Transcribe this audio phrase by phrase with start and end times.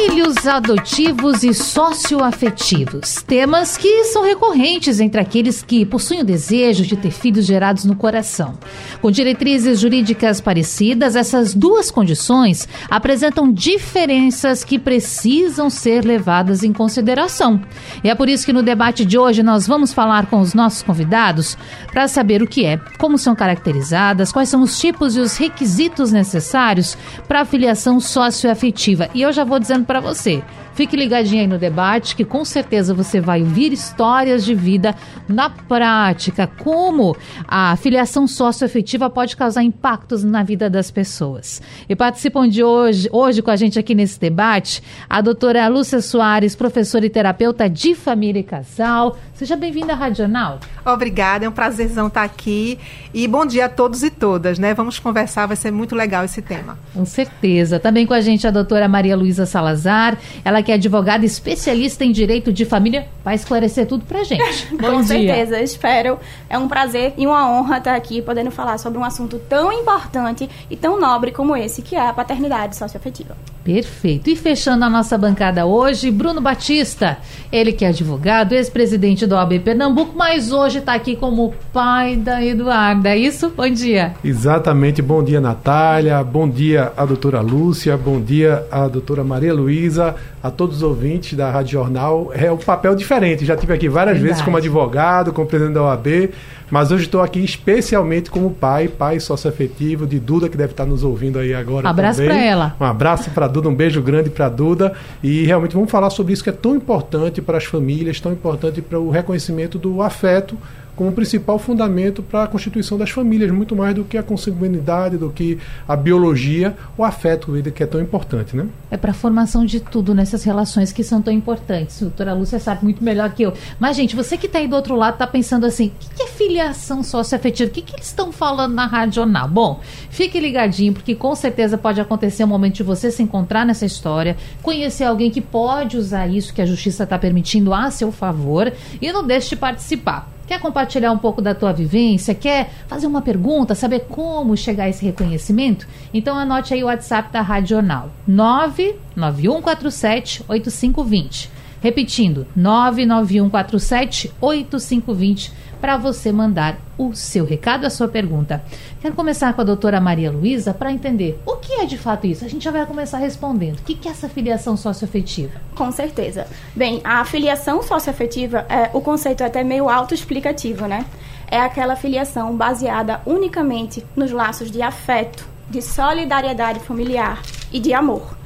[0.00, 3.16] Filhos adotivos e socioafetivos.
[3.16, 7.94] Temas que são recorrentes entre aqueles que possuem o desejo de ter filhos gerados no
[7.94, 8.58] coração.
[9.02, 17.60] Com diretrizes jurídicas parecidas, essas duas condições apresentam diferenças que precisam ser levadas em consideração.
[18.02, 20.82] E é por isso que no debate de hoje nós vamos falar com os nossos
[20.82, 21.58] convidados
[21.92, 26.10] para saber o que é, como são caracterizadas, quais são os tipos e os requisitos
[26.10, 26.96] necessários
[27.28, 29.10] para a filiação socioafetiva.
[29.12, 30.40] E eu já vou dizendo para você.
[30.74, 34.94] Fique ligadinho aí no debate, que com certeza você vai ouvir histórias de vida
[35.28, 37.16] na prática, como
[37.46, 41.60] a filiação socioafetiva pode causar impactos na vida das pessoas.
[41.88, 46.54] E participam de hoje, hoje com a gente aqui nesse debate, a doutora Lúcia Soares,
[46.56, 49.18] professora e terapeuta de família e casal.
[49.34, 50.60] Seja bem-vinda à Radional.
[50.84, 52.78] Obrigada, é um prazerzão estar aqui.
[53.12, 54.74] E bom dia a todos e todas, né?
[54.74, 56.78] Vamos conversar, vai ser muito legal esse tema.
[56.92, 57.78] Com certeza.
[57.78, 62.12] Também com a gente a doutora Maria Luísa Salazar, ela que é advogada especialista em
[62.12, 64.68] direito de família, vai esclarecer tudo pra gente.
[64.76, 65.04] Bom Com dia.
[65.04, 66.18] certeza, espero.
[66.48, 70.48] É um prazer e uma honra estar aqui podendo falar sobre um assunto tão importante
[70.70, 73.36] e tão nobre como esse, que é a paternidade socioafetiva.
[73.64, 74.30] Perfeito.
[74.30, 77.18] E fechando a nossa bancada hoje, Bruno Batista,
[77.52, 82.44] ele que é advogado, ex-presidente do OAB Pernambuco, mas hoje está aqui como pai da
[82.44, 83.50] Eduarda, é isso?
[83.50, 84.14] Bom dia.
[84.24, 85.02] Exatamente.
[85.02, 86.22] Bom dia, Natália.
[86.24, 87.96] Bom dia, a doutora Lúcia.
[87.96, 90.16] Bom dia, a doutora Maria Luísa.
[90.42, 92.30] A todos os ouvintes da Rádio Jornal.
[92.34, 93.44] É um papel diferente.
[93.44, 94.28] Já tive aqui várias Verdade.
[94.28, 96.30] vezes como advogado, como presidente da OAB
[96.70, 101.02] mas hoje estou aqui especialmente como pai, pai sócio-afetivo de Duda, que deve estar nos
[101.02, 101.86] ouvindo aí agora.
[101.86, 102.76] Um abraço para ela.
[102.78, 104.92] Um abraço para Duda, um beijo grande para Duda.
[105.22, 108.80] E realmente vamos falar sobre isso que é tão importante para as famílias, tão importante
[108.80, 110.56] para o reconhecimento do afeto
[111.00, 115.30] como principal fundamento para a constituição das famílias, muito mais do que a consanguinidade, do
[115.30, 115.56] que
[115.88, 118.66] a biologia, o afeto que é tão importante, né?
[118.90, 122.02] É para a formação de tudo nessas relações que são tão importantes.
[122.02, 123.54] A doutora Lúcia sabe muito melhor que eu.
[123.78, 126.26] Mas, gente, você que está aí do outro lado está pensando assim, o que, é
[126.26, 127.70] filiação socioafetiva?
[127.70, 129.48] O que, que eles estão falando na Radional?
[129.48, 133.64] Bom, fique ligadinho, porque com certeza pode acontecer o um momento de você se encontrar
[133.64, 138.12] nessa história, conhecer alguém que pode usar isso que a justiça está permitindo a seu
[138.12, 140.30] favor e não deixe de participar.
[140.50, 142.34] Quer compartilhar um pouco da tua vivência?
[142.34, 143.72] Quer fazer uma pergunta?
[143.72, 145.86] Saber como chegar a esse reconhecimento?
[146.12, 148.10] Então anote aí o WhatsApp da Rádio Jornal.
[148.26, 151.48] 99147 8520.
[151.80, 158.62] Repetindo, 99147 8520 para você mandar o seu recado, a sua pergunta.
[159.00, 162.44] Quero começar com a doutora Maria Luísa para entender o que é de fato isso.
[162.44, 163.78] A gente já vai começar respondendo.
[163.78, 165.60] O que é essa filiação socioafetiva?
[165.74, 166.46] Com certeza.
[166.76, 171.06] Bem, a filiação socioafetiva, é, o conceito é até meio autoexplicativo, né?
[171.50, 177.42] É aquela filiação baseada unicamente nos laços de afeto, de solidariedade familiar
[177.72, 178.36] e de amor.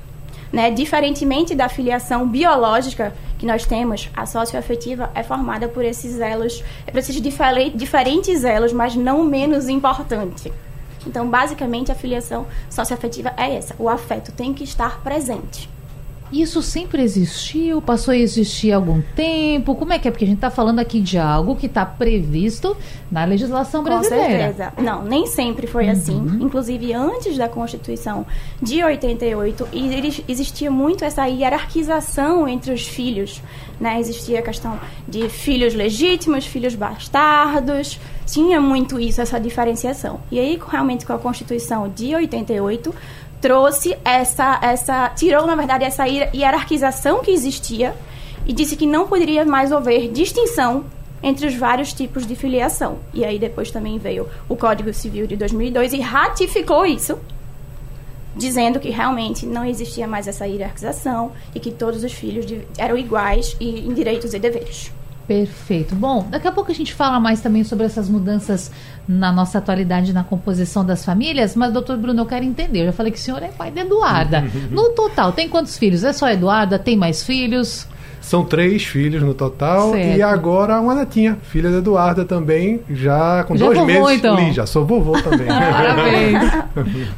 [0.53, 0.71] Né?
[0.71, 3.13] Diferentemente da filiação biológica,
[3.45, 8.97] que nós temos, a socioafetiva é formada por esses elos, por esses diferentes elos, mas
[8.97, 10.51] não menos importante.
[11.07, 13.77] Então, basicamente, a filiação socioafetiva é essa.
[13.79, 15.69] O afeto tem que estar presente.
[16.35, 17.81] Isso sempre existiu?
[17.81, 19.77] Passou a existir há algum tempo?
[19.77, 20.11] Como é que é?
[20.11, 22.77] Porque a gente está falando aqui de algo que está previsto
[23.09, 24.49] na legislação brasileira.
[24.49, 24.73] Com certeza.
[24.83, 26.17] Não, nem sempre foi assim.
[26.17, 26.27] uhum.
[26.27, 26.43] assim.
[26.45, 28.27] Inclusive, antes da Constituição
[28.61, 29.69] de 88,
[30.27, 33.41] existia muito essa hierarquização entre os filhos.
[33.81, 34.01] Né?
[34.01, 38.01] Existia a questão de filhos legítimos, filhos bastardos.
[38.27, 40.21] Tinha muito isso, essa diferenciação.
[40.33, 42.93] E aí, realmente, com a Constituição de 88,
[43.45, 47.95] trouxe essa, essa tirou na verdade essa hierarquização que existia
[48.47, 50.87] e disse que não poderia mais haver distinção
[51.23, 53.01] entre os vários tipos de filiação.
[53.13, 57.19] E aí depois também veio o Código Civil de 2002 e ratificou isso,
[58.35, 62.47] dizendo que realmente não existia mais essa hierarquização e que todos os filhos
[62.79, 64.91] eram iguais em direitos e deveres.
[65.27, 65.95] Perfeito.
[65.95, 68.71] Bom, daqui a pouco a gente fala mais também sobre essas mudanças
[69.09, 72.83] na nossa atualidade na composição das famílias, mas, doutor Bruno, eu quero entender.
[72.83, 74.45] Eu já falei que o senhor é pai de Eduarda.
[74.71, 76.05] No total, tem quantos filhos?
[76.05, 76.79] É só Eduarda?
[76.79, 77.87] Tem mais filhos?
[78.25, 80.17] São três filhos no total certo.
[80.17, 84.19] e agora uma netinha, filha da Eduarda também, já com já dois vovô, meses.
[84.19, 84.37] Então.
[84.37, 85.45] Li, já sou vovô também.
[85.47, 86.65] Parabéns.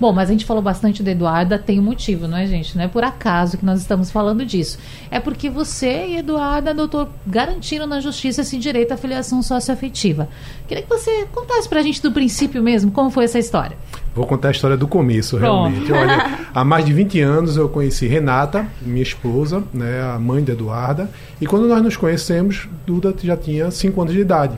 [0.01, 2.77] Bom, mas a gente falou bastante da Eduarda, tem um motivo, não é, gente?
[2.77, 4.79] Não é por acaso que nós estamos falando disso.
[5.09, 10.29] É porque você e Eduarda, doutor, garantiram na justiça esse direito à filiação socioafetiva.
[10.67, 13.77] Queria que você contasse pra gente do princípio mesmo, como foi essa história.
[14.17, 15.93] Vou contar a história do começo, realmente.
[15.93, 20.53] Olha, há mais de 20 anos eu conheci Renata, minha esposa, né, a mãe de
[20.53, 24.57] Eduarda, e quando nós nos conhecemos, Duda já tinha 5 anos de idade.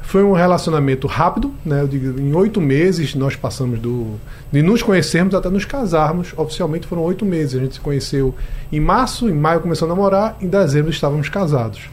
[0.00, 1.84] Foi um relacionamento rápido, né?
[1.86, 4.14] Digo, em oito meses nós passamos do
[4.50, 6.32] de nos conhecermos até nos casarmos.
[6.36, 7.60] Oficialmente foram oito meses.
[7.60, 8.32] A gente se conheceu
[8.72, 11.90] em março, em maio começou a namorar, em dezembro estávamos casados.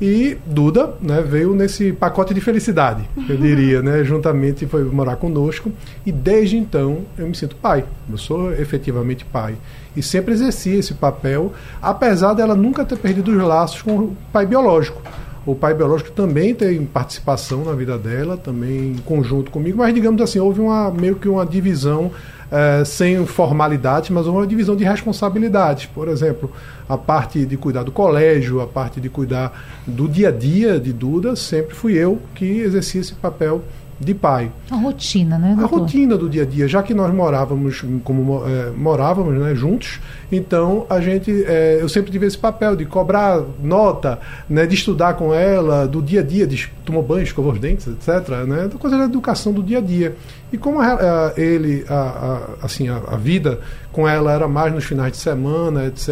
[0.00, 4.02] E Duda né, veio nesse pacote de felicidade, eu diria, né?
[4.02, 5.70] Juntamente foi morar conosco.
[6.04, 7.84] E desde então eu me sinto pai.
[8.10, 9.54] Eu sou efetivamente pai.
[9.96, 14.44] E sempre exerci esse papel, apesar dela nunca ter perdido os laços com o pai
[14.44, 15.00] biológico.
[15.46, 20.20] O pai biológico também tem participação na vida dela, também em conjunto comigo, mas digamos
[20.22, 22.10] assim, houve uma, meio que uma divisão
[22.54, 25.86] é, sem formalidade, mas uma divisão de responsabilidades.
[25.86, 26.52] Por exemplo,
[26.88, 30.92] a parte de cuidar do colégio, a parte de cuidar do dia a dia de
[30.92, 33.60] Duda, sempre fui eu que exercia esse papel
[33.98, 34.50] de pai.
[34.70, 35.54] A rotina, né?
[35.56, 35.76] Doutor?
[35.76, 40.00] A rotina do dia a dia, já que nós morávamos como é, morávamos, né, juntos,
[40.30, 44.18] então a gente, é, eu sempre tive esse papel de cobrar nota,
[44.48, 47.86] né, de estudar com ela, do dia a dia, de tomar banho, escovar os dentes,
[47.86, 50.16] etc, né, coisa da educação do dia a dia.
[50.52, 53.60] E como a, a, ele, a, assim, a, vida
[53.90, 56.10] com ela era mais nos finais de semana, etc,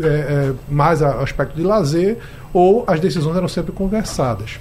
[0.00, 2.18] é, é mais aspecto de lazer,
[2.52, 4.58] ou as decisões eram sempre conversadas.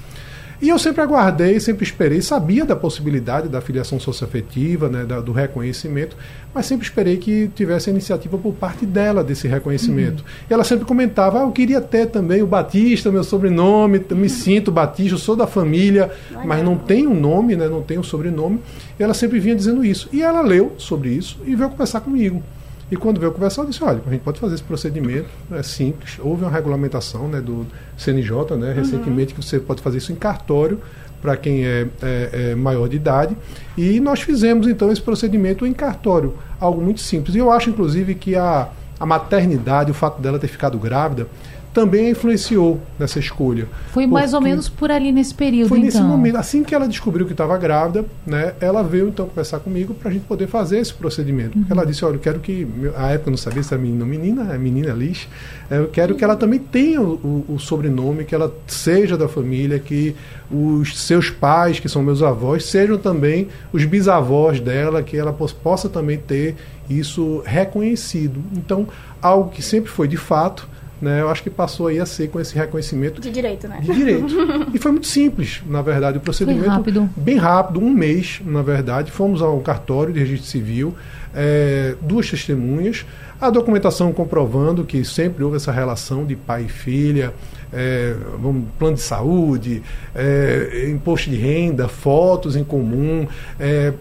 [0.61, 5.31] E eu sempre aguardei, sempre esperei, sabia da possibilidade da filiação socioafetiva, né, da, do
[5.31, 6.15] reconhecimento,
[6.53, 10.19] mas sempre esperei que tivesse iniciativa por parte dela desse reconhecimento.
[10.19, 10.29] Uhum.
[10.49, 14.71] E ela sempre comentava: ah, eu queria ter também o Batista, meu sobrenome, me sinto
[14.71, 16.11] Batista, sou da família,
[16.45, 18.59] mas não tem um nome, né, não tem um sobrenome.
[18.99, 20.07] E ela sempre vinha dizendo isso.
[20.13, 22.43] E ela leu sobre isso e veio conversar comigo.
[22.91, 26.19] E quando veio conversar, eu disse, olha, a gente pode fazer esse procedimento, é simples.
[26.19, 27.65] Houve uma regulamentação né, do
[27.97, 30.77] CNJ, né, recentemente, que você pode fazer isso em cartório
[31.21, 33.37] para quem é, é, é, maior de idade.
[33.77, 36.35] E nós fizemos, então, esse procedimento em cartório.
[36.59, 37.33] Algo muito simples.
[37.33, 38.67] E eu acho, inclusive, que a,
[38.99, 41.27] a maternidade, o fato dela ter ficado grávida,
[41.73, 43.67] também influenciou nessa escolha.
[43.91, 45.87] Foi mais ou menos por ali nesse período, Foi então.
[45.87, 46.35] nesse momento.
[46.35, 50.13] Assim que ela descobriu que estava grávida, né, ela veio então conversar comigo para a
[50.13, 51.57] gente poder fazer esse procedimento.
[51.57, 51.65] Uhum.
[51.69, 52.67] Ela disse, olha, eu quero que...
[52.95, 55.27] A época eu não sabia se era menino ou menina, é menina Liz.
[55.69, 59.79] É, eu quero que ela também tenha o, o, sobrenome, que ela seja da família,
[59.79, 60.15] que
[60.51, 65.87] os seus pais, que são meus avós, sejam também os bisavós dela, que ela possa
[65.87, 66.55] também ter
[66.89, 68.43] isso reconhecido.
[68.53, 68.87] Então,
[69.21, 70.67] algo que sempre foi de fato
[71.01, 73.79] né, eu acho que passou aí a ser com esse reconhecimento de direito, né?
[73.81, 74.27] De direito.
[74.73, 77.09] e foi muito simples, na verdade, o procedimento foi rápido.
[77.15, 80.95] bem rápido, um mês, na verdade, fomos ao cartório de registro civil,
[81.33, 83.05] é, duas testemunhas,
[83.39, 87.33] a documentação comprovando que sempre houve essa relação de pai e filha,
[87.73, 89.81] é, vamos, plano de saúde,
[90.13, 93.27] é, imposto de renda, fotos em comum,
[93.59, 93.93] é,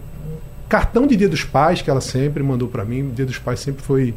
[0.69, 3.81] cartão de Dia dos Pais que ela sempre mandou para mim, Dia dos Pais sempre
[3.81, 4.13] foi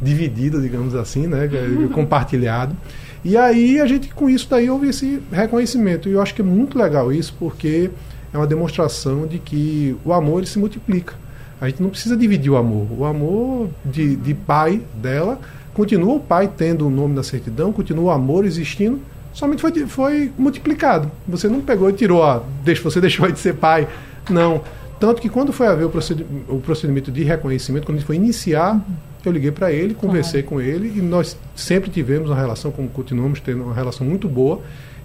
[0.00, 1.88] dividido, digamos assim, né, uhum.
[1.88, 2.76] compartilhado.
[3.24, 6.08] E aí a gente com isso daí houve esse reconhecimento.
[6.08, 7.90] E eu acho que é muito legal isso porque
[8.32, 11.14] é uma demonstração de que o amor ele se multiplica.
[11.60, 12.86] A gente não precisa dividir o amor.
[12.96, 15.40] O amor de, de pai dela
[15.74, 19.00] continua o pai tendo o nome na certidão, continua o amor existindo,
[19.32, 21.10] somente foi, foi multiplicado.
[21.26, 22.42] Você não pegou e tirou, a,
[22.82, 23.88] você deixou de ser pai.
[24.30, 24.62] Não.
[25.00, 28.16] Tanto que quando foi haver o procedimento, o procedimento de reconhecimento, quando a gente foi
[28.16, 28.80] iniciar
[29.24, 33.40] eu liguei para ele, conversei com ele e nós sempre tivemos uma relação, como continuamos
[33.40, 34.60] tendo uma relação muito boa,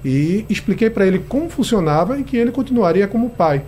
[0.05, 3.63] e expliquei para ele como funcionava e que ele continuaria como pai.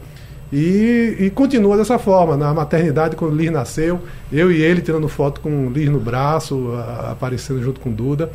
[0.58, 2.38] E, e, continua dessa forma.
[2.38, 4.00] Na maternidade, quando Liz nasceu,
[4.32, 8.32] eu e ele tirando foto com Liz no braço, a, aparecendo junto com Duda.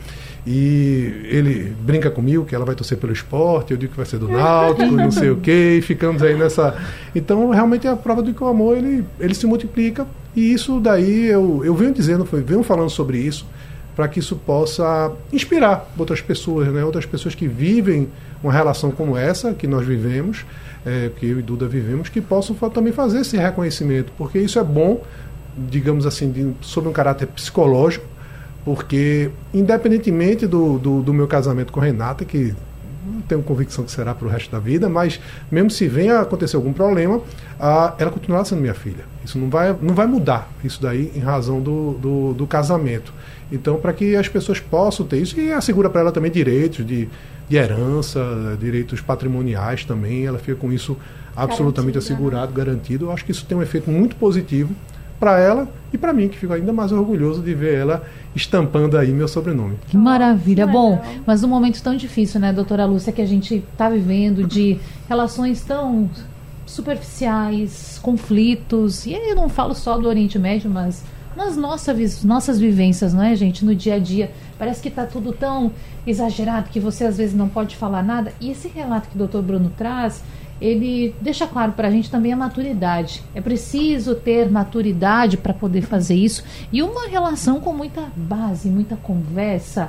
[0.47, 4.19] E ele brinca comigo que ela vai torcer pelo esporte, eu digo que vai ser
[4.19, 6.77] do Náutico, não sei o quê, e ficamos aí nessa.
[7.15, 10.07] Então, realmente é a prova de que o amor ele, ele se multiplica.
[10.37, 13.47] E isso daí eu, eu venho dizendo, venho falando sobre isso,
[13.95, 16.85] para que isso possa inspirar outras pessoas, né?
[16.85, 18.09] outras pessoas que vivem
[18.43, 20.45] uma relação como essa que nós vivemos,
[20.85, 24.65] é, que eu e Duda vivemos, que possam também fazer esse reconhecimento, porque isso é
[24.65, 25.03] bom,
[25.57, 28.07] digamos assim, de, sob um caráter psicológico,
[28.65, 32.55] porque, independentemente do, do, do meu casamento com Renata, que
[33.05, 35.21] não tenho convicção que será para o resto da vida, mas
[35.51, 37.21] mesmo se venha acontecer algum problema,
[37.59, 39.05] ela continuará sendo minha filha.
[39.25, 43.13] Isso não vai, não vai mudar, isso daí em razão do, do, do casamento.
[43.53, 47.09] Então, para que as pessoas possam ter isso, e assegura para ela também direitos de,
[47.49, 50.97] de herança, direitos patrimoniais também, ela fica com isso
[51.37, 52.17] absolutamente garantido, né?
[52.17, 52.57] assegurado, né?
[52.57, 53.05] garantido.
[53.07, 54.75] Eu acho que isso tem um efeito muito positivo
[55.19, 58.03] para ela e para mim, que fico ainda mais orgulhoso de ver ela
[58.35, 59.77] estampando aí meu sobrenome.
[59.89, 60.67] Que maravilha.
[60.67, 64.79] Bom, mas num momento tão difícil, né, doutora Lúcia, que a gente está vivendo de
[65.09, 66.09] relações tão
[66.65, 69.05] superficiais, conflitos.
[69.05, 71.05] E aí eu não falo só do Oriente Médio, mas
[71.41, 73.65] nas nossas, nossas vivências, não é, gente?
[73.65, 74.31] No dia a dia.
[74.59, 75.73] Parece que está tudo tão
[76.07, 78.35] exagerado que você às vezes não pode falar nada.
[78.39, 80.23] E esse relato que o doutor Bruno traz,
[80.61, 83.23] ele deixa claro para a gente também a maturidade.
[83.35, 86.45] É preciso ter maturidade para poder fazer isso.
[86.71, 89.89] E uma relação com muita base, muita conversa.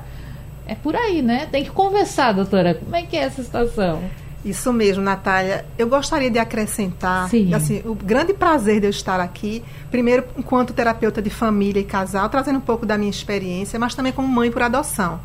[0.66, 1.48] É por aí, né?
[1.52, 2.76] Tem que conversar, doutora.
[2.76, 4.02] Como é que é essa situação?
[4.44, 5.66] Isso mesmo, Natália.
[5.78, 7.54] Eu gostaria de acrescentar, Sim.
[7.54, 12.28] assim, o grande prazer de eu estar aqui, primeiro enquanto terapeuta de família e casal,
[12.28, 15.20] trazendo um pouco da minha experiência, mas também como mãe por adoção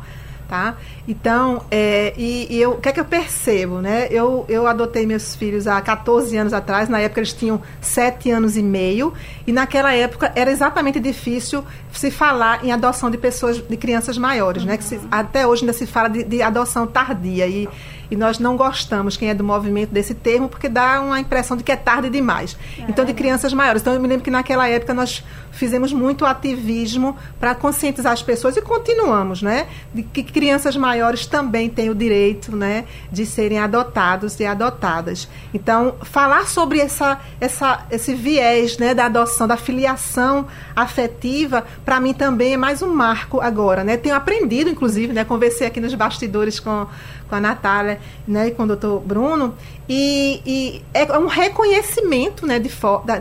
[0.47, 0.75] tá?
[1.07, 4.07] Então, é, e, e eu, o que é que eu percebo, né?
[4.09, 8.57] Eu, eu adotei meus filhos há 14 anos atrás, na época eles tinham 7 anos
[8.57, 9.13] e meio,
[9.45, 14.63] e naquela época era exatamente difícil se falar em adoção de pessoas, de crianças maiores,
[14.63, 14.69] uhum.
[14.69, 14.77] né?
[14.77, 17.67] Que se, até hoje ainda se fala de, de adoção tardia, e
[18.09, 21.63] e nós não gostamos, quem é do movimento, desse termo, porque dá uma impressão de
[21.63, 22.57] que é tarde demais.
[22.77, 22.83] É.
[22.89, 23.81] Então, de crianças maiores.
[23.81, 28.55] Então, eu me lembro que naquela época nós fizemos muito ativismo para conscientizar as pessoas
[28.55, 29.67] e continuamos, né?
[29.93, 35.27] De que crianças maiores também têm o direito, né, de serem adotados e adotadas.
[35.53, 42.13] Então, falar sobre essa, essa, esse viés, né, da adoção, da filiação afetiva, para mim
[42.13, 43.97] também é mais um marco agora, né?
[43.97, 46.87] Tenho aprendido, inclusive, né, conversei aqui nos bastidores com
[47.27, 49.55] com a Natália né, e com o doutor Bruno,
[49.87, 52.69] e, e é um reconhecimento né, de,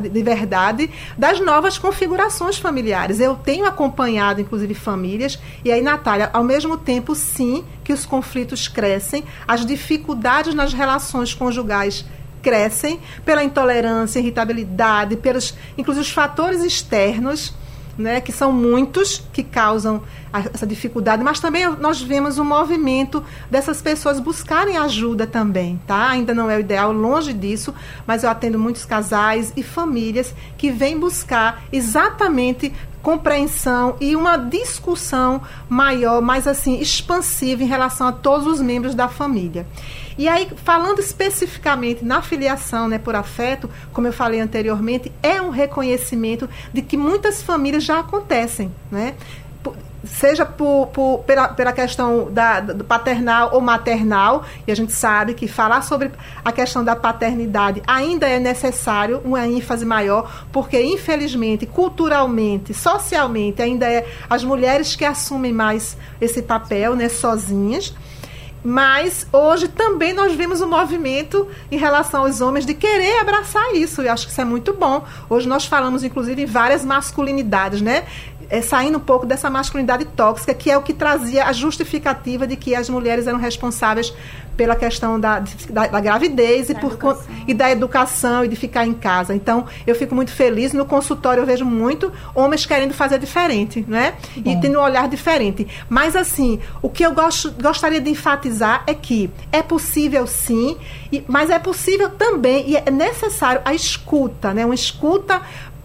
[0.09, 3.21] de verdade das novas configurações familiares.
[3.21, 8.69] Eu tenho acompanhado, inclusive, famílias, e aí, Natália, ao mesmo tempo, sim, que os conflitos
[8.69, 12.05] crescem, as dificuldades nas relações conjugais
[12.43, 17.53] crescem pela intolerância, irritabilidade, pelos, inclusive, os fatores externos
[17.97, 23.81] né, que são muitos que causam essa dificuldade, mas também nós vemos um movimento dessas
[23.81, 26.11] pessoas buscarem ajuda também, tá?
[26.11, 27.75] Ainda não é o ideal, longe disso,
[28.07, 32.73] mas eu atendo muitos casais e famílias que vêm buscar exatamente
[33.07, 39.07] compreensão e uma discussão maior, mais assim, expansiva em relação a todos os membros da
[39.07, 39.65] família.
[40.19, 45.51] E aí, falando especificamente na filiação né, por afeto, como eu falei anteriormente, é um
[45.51, 49.15] reconhecimento de que muitas famílias já acontecem, né?
[50.07, 55.35] Seja por, por, pela, pela questão da, do paternal ou maternal, e a gente sabe
[55.35, 56.11] que falar sobre
[56.45, 63.87] a questão da paternidade ainda é necessário uma ênfase maior, porque infelizmente, culturalmente, socialmente, ainda
[63.87, 67.95] é as mulheres que assumem mais esse papel, né, sozinhas.
[68.69, 74.03] Mas hoje também nós vemos um movimento em relação aos homens de querer abraçar isso.
[74.03, 75.05] Eu acho que isso é muito bom.
[75.31, 78.03] Hoje nós falamos, inclusive, em várias masculinidades, né?
[78.49, 82.57] É, saindo um pouco dessa masculinidade tóxica, que é o que trazia a justificativa de
[82.57, 84.13] que as mulheres eram responsáveis
[84.57, 86.97] pela questão da, da, da gravidez e, por,
[87.47, 89.35] e da educação e de ficar em casa.
[89.35, 90.73] Então, eu fico muito feliz.
[90.73, 94.15] No consultório eu vejo muito homens querendo fazer diferente, né?
[94.37, 94.51] Bom.
[94.51, 95.67] E tendo um olhar diferente.
[95.89, 100.77] Mas, assim, o que eu gosto, gostaria de enfatizar é que é possível sim,
[101.13, 104.65] e, mas é possível também, e é necessário a escuta, né?
[104.65, 105.43] Uma escuta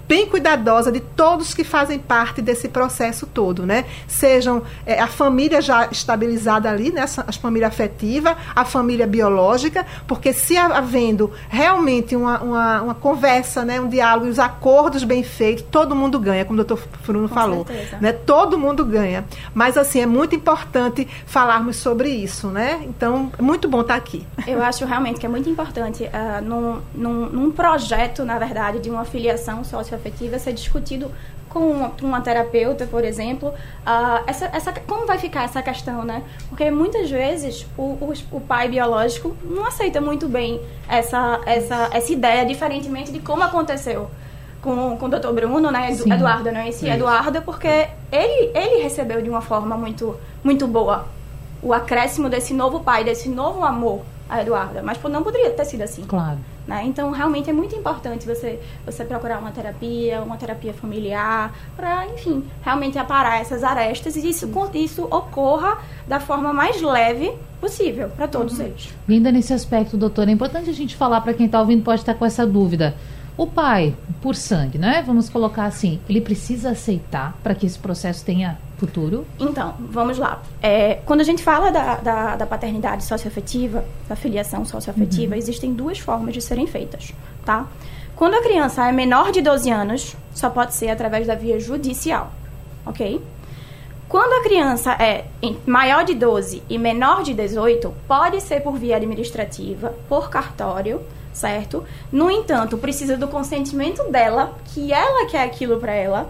[0.08, 3.86] bem cuidadosa de todos que fazem parte desse processo todo, né?
[4.08, 7.06] Sejam é, a família já estabilizada ali, né?
[7.26, 13.80] A família afetiva, a família biológica, porque se havendo realmente uma, uma, uma conversa, né?
[13.80, 17.36] Um diálogo e os acordos bem feitos, todo mundo ganha, como o doutor Bruno Com
[17.36, 17.98] falou, certeza.
[18.02, 18.12] né?
[18.12, 19.26] Todo mundo ganha.
[19.54, 22.82] Mas assim, é muito importante falarmos sobre isso, né?
[22.84, 24.28] Então, é muito bom estar aqui.
[24.46, 28.90] Eu acho realmente que é muito importante uh, num, num, num projeto, na verdade, de
[28.90, 31.12] uma filiação socioafetiva afetiva ser discutido
[31.48, 36.24] com uma terapeuta, por exemplo, uh, essa, essa, como vai ficar essa questão, né?
[36.48, 42.12] Porque muitas vezes o, o, o, pai biológico não aceita muito bem essa, essa, essa
[42.12, 44.10] ideia, diferentemente de como aconteceu
[44.62, 45.94] com, com o doutor Bruno, né?
[45.94, 46.14] Sim.
[46.14, 46.86] Eduardo, não é esse?
[46.86, 46.96] Isso.
[46.96, 51.06] Eduardo, porque ele, ele recebeu de uma forma muito, muito boa
[51.62, 55.82] o acréscimo desse novo pai, desse novo amor a Eduarda, mas não poderia ter sido
[55.82, 56.04] assim.
[56.04, 56.38] Claro.
[56.66, 56.84] Né?
[56.86, 62.46] Então, realmente é muito importante você, você procurar uma terapia, uma terapia familiar, para, enfim,
[62.62, 68.58] realmente aparar essas arestas e isso, isso ocorra da forma mais leve possível para todos
[68.58, 68.68] uhum.
[68.68, 68.94] eles.
[69.06, 72.00] E ainda nesse aspecto, doutora, é importante a gente falar para quem está ouvindo, pode
[72.00, 72.96] estar com essa dúvida.
[73.36, 75.04] O pai, por sangue, né?
[75.06, 79.28] Vamos colocar assim, ele precisa aceitar para que esse processo tenha futuro?
[79.40, 80.42] Então, vamos lá.
[80.62, 85.38] É, quando a gente fala da, da, da paternidade socioafetiva, da filiação socioafetiva, uhum.
[85.38, 87.14] existem duas formas de serem feitas,
[87.46, 87.68] tá?
[88.16, 92.32] Quando a criança é menor de 12 anos, só pode ser através da via judicial,
[92.84, 93.22] ok?
[94.10, 95.26] Quando a criança é
[95.66, 101.86] maior de 12 e menor de 18, pode ser por via administrativa, por cartório, certo?
[102.12, 106.30] No entanto, precisa do consentimento dela, que ela quer aquilo para ela,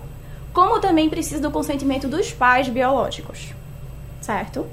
[0.53, 3.53] como também precisa do consentimento dos pais biológicos,
[4.21, 4.67] certo?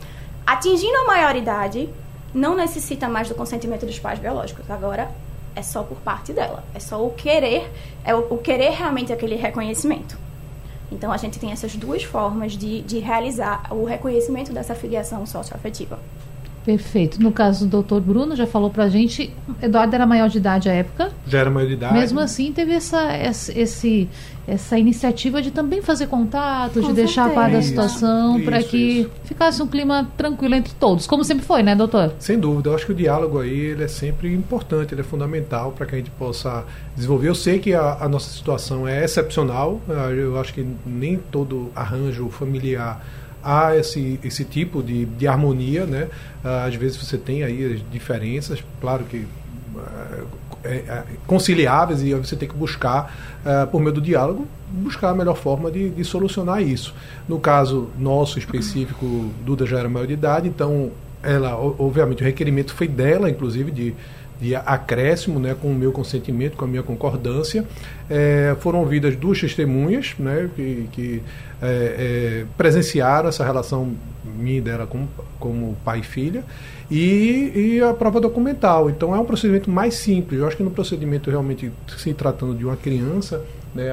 [0.46, 1.88] Atingindo a maioridade,
[2.34, 4.68] não necessita mais do consentimento dos pais biológicos.
[4.70, 5.10] Agora
[5.54, 7.70] é só por parte dela, é só o querer,
[8.04, 10.16] é o, o querer realmente aquele reconhecimento.
[10.90, 15.98] Então a gente tem essas duas formas de, de realizar o reconhecimento dessa filiação socioafetiva.
[16.68, 17.18] Perfeito.
[17.22, 19.32] No caso do doutor Bruno, já falou pra gente,
[19.62, 21.10] Eduardo era maior de idade à época.
[21.26, 21.94] Já era maior de idade.
[21.94, 24.06] Mesmo assim, teve essa, esse,
[24.46, 29.00] essa iniciativa de também fazer contato, Com de deixar a par da situação, para que
[29.00, 29.10] isso.
[29.24, 32.12] ficasse um clima tranquilo entre todos, como sempre foi, né, doutor?
[32.18, 32.68] Sem dúvida.
[32.68, 35.94] Eu acho que o diálogo aí ele é sempre importante, ele é fundamental para que
[35.94, 37.30] a gente possa desenvolver.
[37.30, 39.80] Eu sei que a, a nossa situação é excepcional,
[40.14, 43.02] eu acho que nem todo arranjo familiar
[43.42, 46.08] há esse, esse tipo de, de harmonia, né?
[46.44, 49.26] Ah, às vezes você tem aí as diferenças, claro que
[49.76, 50.24] ah,
[50.64, 55.14] é, é, conciliáveis e você tem que buscar, uh, por meio do diálogo, buscar a
[55.14, 56.94] melhor forma de, de, solucionar isso.
[57.28, 60.90] No caso nosso específico, Duda já era maior de idade, então
[61.22, 63.94] ela, obviamente, o requerimento foi dela, inclusive, de,
[64.40, 67.64] de acréscimo, né, com o meu consentimento, com a minha concordância.
[68.08, 71.22] É, foram ouvidas duas testemunhas né, que, que
[71.60, 76.44] é, é, presenciaram essa relação minha e dela como, como pai e filha
[76.90, 78.88] e, e, a prova documental.
[78.88, 80.40] Então é um procedimento mais simples.
[80.40, 83.42] Eu acho que no procedimento realmente se tratando de uma criança,
[83.74, 83.90] né,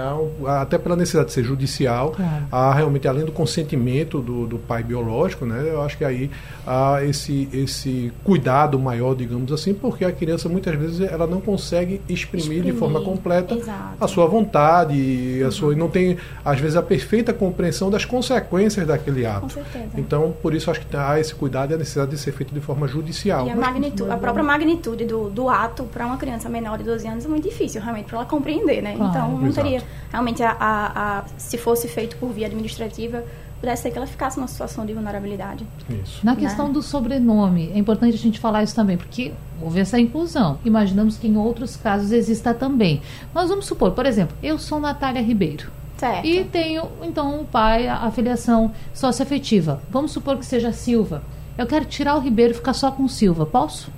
[0.47, 2.45] até pela necessidade de ser judicial, claro.
[2.51, 6.31] há realmente além do consentimento do, do, pai biológico, né, eu acho que aí
[6.65, 12.01] há esse, esse cuidado maior, digamos assim, porque a criança muitas vezes ela não consegue
[12.09, 12.73] exprimir, exprimir.
[12.73, 13.95] de forma completa Exato.
[13.99, 18.87] a sua vontade, a sua, e não tem às vezes a perfeita compreensão das consequências
[18.87, 19.59] daquele ato.
[19.97, 22.59] Então por isso acho que há esse cuidado e a necessidade de ser feito de
[22.59, 23.47] forma judicial.
[23.47, 27.07] E a, magnitude, a própria magnitude do, do ato para uma criança menor de 12
[27.07, 28.95] anos é muito difícil realmente para ela compreender, né?
[28.95, 29.11] Claro.
[29.11, 33.23] Então não teria realmente a, a, a, se fosse feito por via administrativa
[33.59, 35.65] pudesse ser que ela ficasse numa situação de vulnerabilidade.
[35.89, 36.23] Isso.
[36.23, 36.41] Na né?
[36.41, 40.59] questão do sobrenome, é importante a gente falar isso também, porque houve essa inclusão.
[40.63, 43.01] Imaginamos que em outros casos exista também.
[43.33, 45.71] Mas vamos supor, por exemplo, eu sou Natália Ribeiro.
[45.97, 46.25] Certo.
[46.27, 49.81] E tenho, então, o pai, a, a filiação socioafetiva.
[49.89, 51.23] Vamos supor que seja Silva.
[51.57, 53.45] Eu quero tirar o Ribeiro e ficar só com Silva.
[53.45, 53.89] Posso?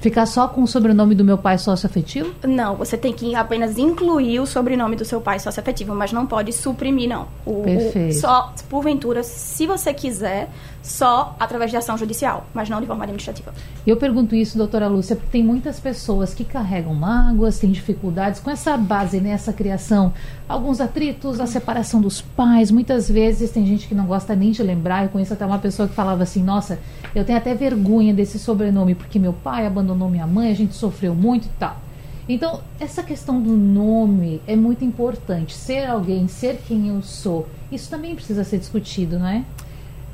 [0.00, 2.32] Ficar só com o sobrenome do meu pai sócio-afetivo?
[2.46, 6.52] Não, você tem que apenas incluir o sobrenome do seu pai sócio-afetivo, mas não pode
[6.52, 7.26] suprimir, não.
[7.44, 8.16] O, Perfeito.
[8.16, 10.48] O, só, porventura, se você quiser,
[10.82, 13.52] só através de ação judicial, mas não de forma administrativa.
[13.86, 18.50] Eu pergunto isso, doutora Lúcia, porque tem muitas pessoas que carregam mágoas, têm dificuldades com
[18.50, 20.12] essa base, nessa né, criação.
[20.48, 22.70] Alguns atritos, a separação dos pais.
[22.70, 25.04] Muitas vezes tem gente que não gosta nem de lembrar.
[25.04, 26.78] Eu conheço até uma pessoa que falava assim: Nossa,
[27.14, 31.14] eu tenho até vergonha desse sobrenome, porque meu pai abandonou minha mãe, a gente sofreu
[31.14, 31.80] muito e tal.
[32.28, 35.54] Então, essa questão do nome é muito importante.
[35.54, 39.44] Ser alguém, ser quem eu sou, isso também precisa ser discutido, não é?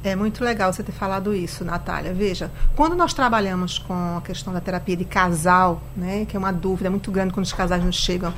[0.05, 2.13] É muito legal você ter falado isso, Natália.
[2.13, 6.53] Veja, quando nós trabalhamos com a questão da terapia de casal, né, que é uma
[6.53, 8.33] dúvida muito grande quando os casais nos chegam,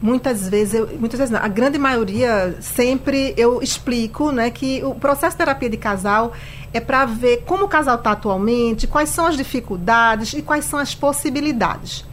[0.00, 4.94] muitas vezes, eu, muitas vezes não, a grande maioria sempre eu explico, né, que o
[4.94, 6.32] processo de terapia de casal
[6.72, 10.78] é para ver como o casal está atualmente, quais são as dificuldades e quais são
[10.78, 12.04] as possibilidades.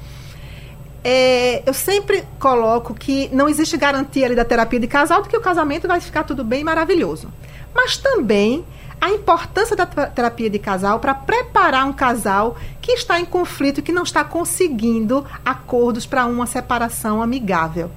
[1.03, 5.37] É, eu sempre coloco que não existe garantia ali da terapia de casal de que
[5.37, 7.31] o casamento vai ficar tudo bem maravilhoso.
[7.75, 8.65] Mas também
[9.05, 13.91] a importância da terapia de casal para preparar um casal que está em conflito, que
[13.91, 17.91] não está conseguindo acordos para uma separação amigável.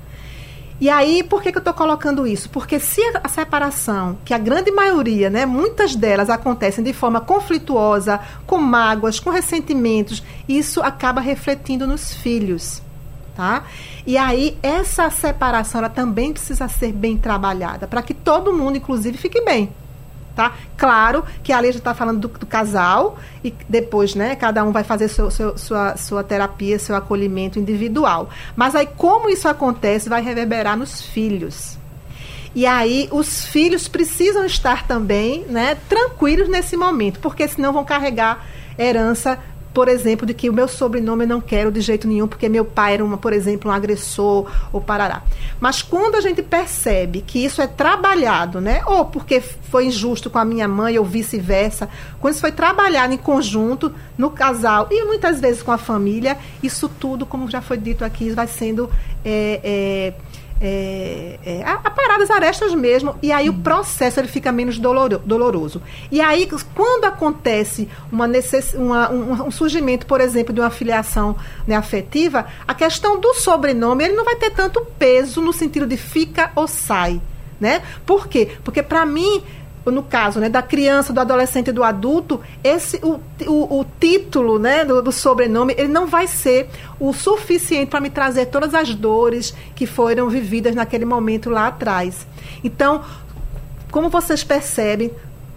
[0.78, 2.50] E aí, por que, que eu estou colocando isso?
[2.50, 8.20] Porque se a separação, que a grande maioria, né, muitas delas acontecem de forma conflituosa,
[8.46, 12.82] com mágoas, com ressentimentos, isso acaba refletindo nos filhos.
[13.34, 13.64] Tá?
[14.06, 19.16] E aí, essa separação ela também precisa ser bem trabalhada, para que todo mundo, inclusive,
[19.16, 19.72] fique bem.
[20.38, 20.55] Tá?
[20.77, 24.70] Claro que a lei já está falando do, do, casal e depois, né, cada um
[24.70, 28.31] vai fazer seu, seu, sua, sua terapia, seu acolhimento individual.
[28.55, 31.77] Mas aí, como isso acontece, vai reverberar nos filhos.
[32.55, 38.46] E aí, os filhos precisam estar também né, tranquilos nesse momento, porque senão vão carregar
[38.79, 39.40] herança
[39.78, 42.64] por exemplo, de que o meu sobrenome eu não quero de jeito nenhum, porque meu
[42.64, 45.22] pai era, uma, por exemplo, um agressor ou parará.
[45.60, 48.82] Mas quando a gente percebe que isso é trabalhado, né?
[48.86, 51.88] Ou porque foi injusto com a minha mãe ou vice-versa,
[52.18, 56.88] quando isso foi trabalhado em conjunto, no casal e muitas vezes com a família, isso
[56.88, 58.90] tudo, como já foi dito aqui, vai sendo.
[59.24, 60.14] É, é,
[60.60, 65.80] é, é, aparar as arestas mesmo, e aí o processo ele fica menos doloro, doloroso.
[66.10, 71.36] E aí, quando acontece uma necess, uma, um, um, surgimento, por exemplo, de uma filiação
[71.66, 75.96] né, afetiva, a questão do sobrenome ele não vai ter tanto peso no sentido de
[75.96, 77.20] fica ou sai.
[77.60, 77.82] Né?
[78.06, 78.52] Por quê?
[78.62, 79.42] Porque para mim
[79.90, 84.59] no caso né, da criança, do adolescente e do adulto, esse, o, o, o título
[84.59, 88.94] né, do, do, sobrenome ele não vai ser o suficiente para me trazer todas as
[88.94, 92.27] dores que foram vividas naquele momento lá atrás.
[92.62, 93.03] Então,
[93.90, 95.11] como vocês percebem,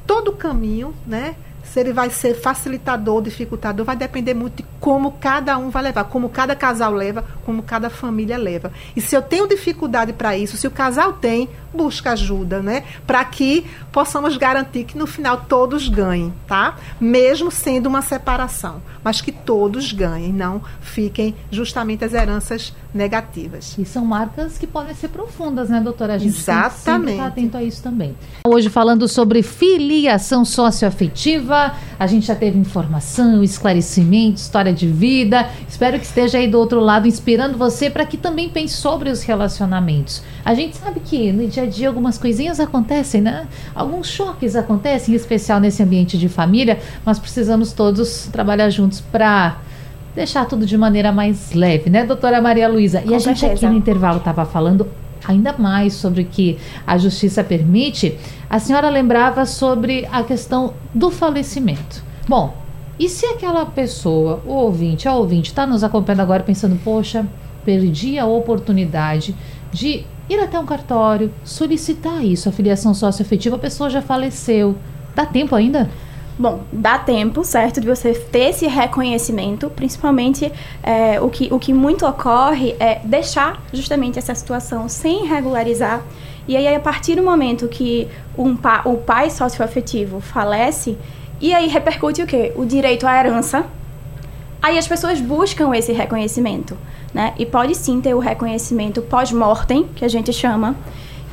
[0.06, 1.36] todo o caminho, né?
[1.72, 6.04] se ele vai ser facilitador dificultador, vai depender muito de como cada um vai levar,
[6.04, 8.72] como cada casal leva, como cada família leva.
[8.96, 12.84] E se eu tenho dificuldade para isso, se o casal tem, busca ajuda, né?
[13.06, 16.78] Para que possamos garantir que no final todos ganhem, tá?
[17.00, 23.76] Mesmo sendo uma separação, mas que todos ganhem, não fiquem justamente as heranças negativas.
[23.78, 26.16] E são marcas que podem ser profundas, né, doutora?
[26.16, 26.84] A gente Exatamente.
[26.86, 28.16] tem que estar atento a isso também.
[28.46, 35.50] Hoje falando sobre filiação socioafetiva, a gente já teve informação, esclarecimento, história de vida.
[35.68, 39.24] Espero que esteja aí do outro lado inspirando você para que também pense sobre os
[39.24, 40.22] relacionamentos.
[40.46, 43.48] A gente sabe que no dia a dia algumas coisinhas acontecem, né?
[43.76, 49.58] Alguns choques acontecem, em especial nesse ambiente de família, mas precisamos todos trabalhar juntos para
[50.16, 53.02] deixar tudo de maneira mais leve, né, doutora Maria Luísa?
[53.06, 54.88] E a gente aqui no intervalo estava falando
[55.28, 58.18] ainda mais sobre o que a justiça permite.
[58.50, 62.04] A senhora lembrava sobre a questão do falecimento.
[62.28, 62.61] Bom,
[63.02, 67.26] e se aquela pessoa, o ouvinte, a ouvinte, está nos acompanhando agora pensando, poxa,
[67.66, 69.36] perdi a oportunidade
[69.72, 74.76] de ir até um cartório, solicitar isso, a filiação socioafetiva, a pessoa já faleceu.
[75.16, 75.90] Dá tempo ainda?
[76.38, 80.52] Bom, dá tempo, certo, de você ter esse reconhecimento, principalmente
[80.84, 86.04] é, o, que, o que muito ocorre é deixar justamente essa situação sem regularizar.
[86.48, 90.98] E aí, a partir do momento que um pa, o pai socioafetivo falece,
[91.42, 92.54] e aí repercute o quê?
[92.56, 93.66] O direito à herança.
[94.62, 96.78] Aí as pessoas buscam esse reconhecimento,
[97.14, 97.34] né?
[97.38, 100.76] E pode sim ter o reconhecimento pós-mortem, que a gente chama,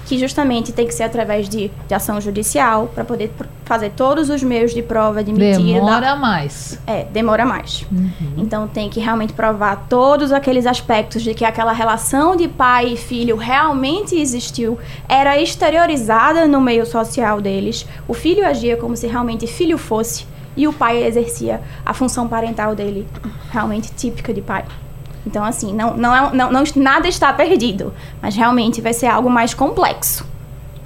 [0.09, 3.31] que justamente tem que ser através de, de ação judicial para poder
[3.66, 5.81] fazer todos os meios de prova de mentira.
[5.81, 6.81] Demora mais.
[6.87, 7.85] É, demora mais.
[7.92, 8.33] Uhum.
[8.38, 12.97] Então tem que realmente provar todos aqueles aspectos de que aquela relação de pai e
[12.97, 17.87] filho realmente existiu, era exteriorizada no meio social deles.
[18.09, 22.75] O filho agia como se realmente filho fosse e o pai exercia a função parental
[22.75, 23.07] dele,
[23.53, 24.64] realmente típica de pai.
[25.29, 29.29] Então, assim, não, não, é, não, não, nada está perdido, mas realmente vai ser algo
[29.29, 30.27] mais complexo.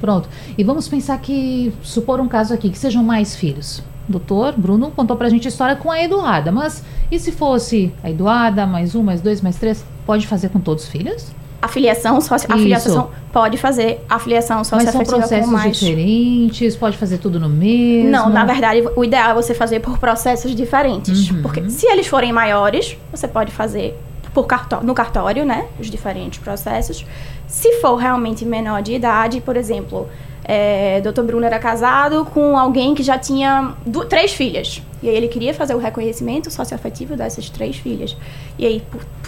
[0.00, 0.28] Pronto.
[0.58, 3.78] E vamos pensar que, supor um caso aqui, que sejam mais filhos.
[4.08, 7.92] O doutor Bruno contou pra gente a história com a Eduarda, mas e se fosse
[8.02, 9.84] a Eduarda, mais um, mais dois, mais três?
[10.04, 11.30] Pode fazer com todos os filhos?
[11.62, 15.76] A filiação, sócio, a filiação pode fazer a filiação socioafetiva Mas são processos mais...
[15.76, 18.10] diferentes, pode fazer tudo no mesmo?
[18.10, 21.30] Não, na verdade, o ideal é você fazer por processos diferentes.
[21.30, 21.42] Uhum.
[21.42, 23.96] Porque se eles forem maiores, você pode fazer
[24.32, 25.66] por cartório, no cartório, né?
[25.78, 27.04] Os diferentes processos.
[27.46, 30.08] Se for realmente menor de idade, por exemplo,
[30.44, 31.22] é, Dr.
[31.22, 34.82] Bruno era casado com alguém que já tinha do, três filhas.
[35.02, 38.16] E aí ele queria fazer o reconhecimento socioafetivo dessas três filhas.
[38.58, 38.82] E aí,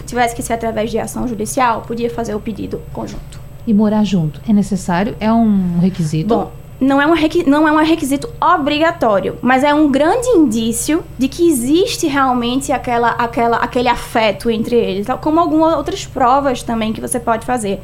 [0.05, 3.39] tivesse que ser através de ação judicial, podia fazer o pedido conjunto.
[3.67, 5.15] E morar junto é necessário?
[5.19, 6.27] É um requisito?
[6.27, 7.15] Bom, não é, um
[7.47, 13.11] não é um requisito obrigatório, mas é um grande indício de que existe realmente aquela,
[13.11, 17.81] aquela, aquele afeto entre eles, como algumas outras provas também que você pode fazer.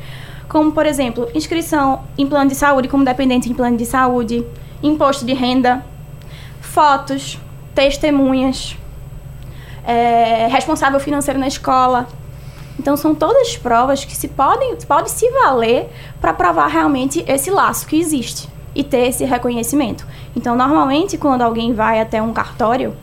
[0.49, 4.45] Como, por exemplo, inscrição em plano de saúde como dependente em plano de saúde,
[4.83, 5.83] imposto de renda,
[6.59, 7.39] fotos,
[7.73, 8.75] testemunhas,
[9.85, 12.07] é, responsável financeiro na escola.
[12.77, 17.87] Então, são todas provas que se podem, podem se valer para provar realmente esse laço
[17.87, 20.05] que existe e ter esse reconhecimento.
[20.35, 22.95] Então, normalmente, quando alguém vai até um cartório,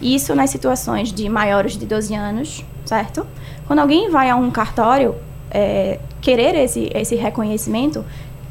[0.00, 3.26] isso nas situações de maiores de 12 anos, certo?
[3.66, 5.14] Quando alguém vai a um cartório
[5.50, 8.04] é, querer esse, esse reconhecimento,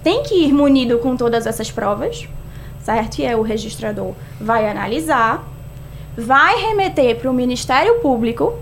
[0.03, 2.27] tem que ir munido com todas essas provas,
[2.81, 3.19] certo?
[3.19, 5.47] E aí o registrador vai analisar,
[6.17, 8.53] vai remeter para o Ministério Público,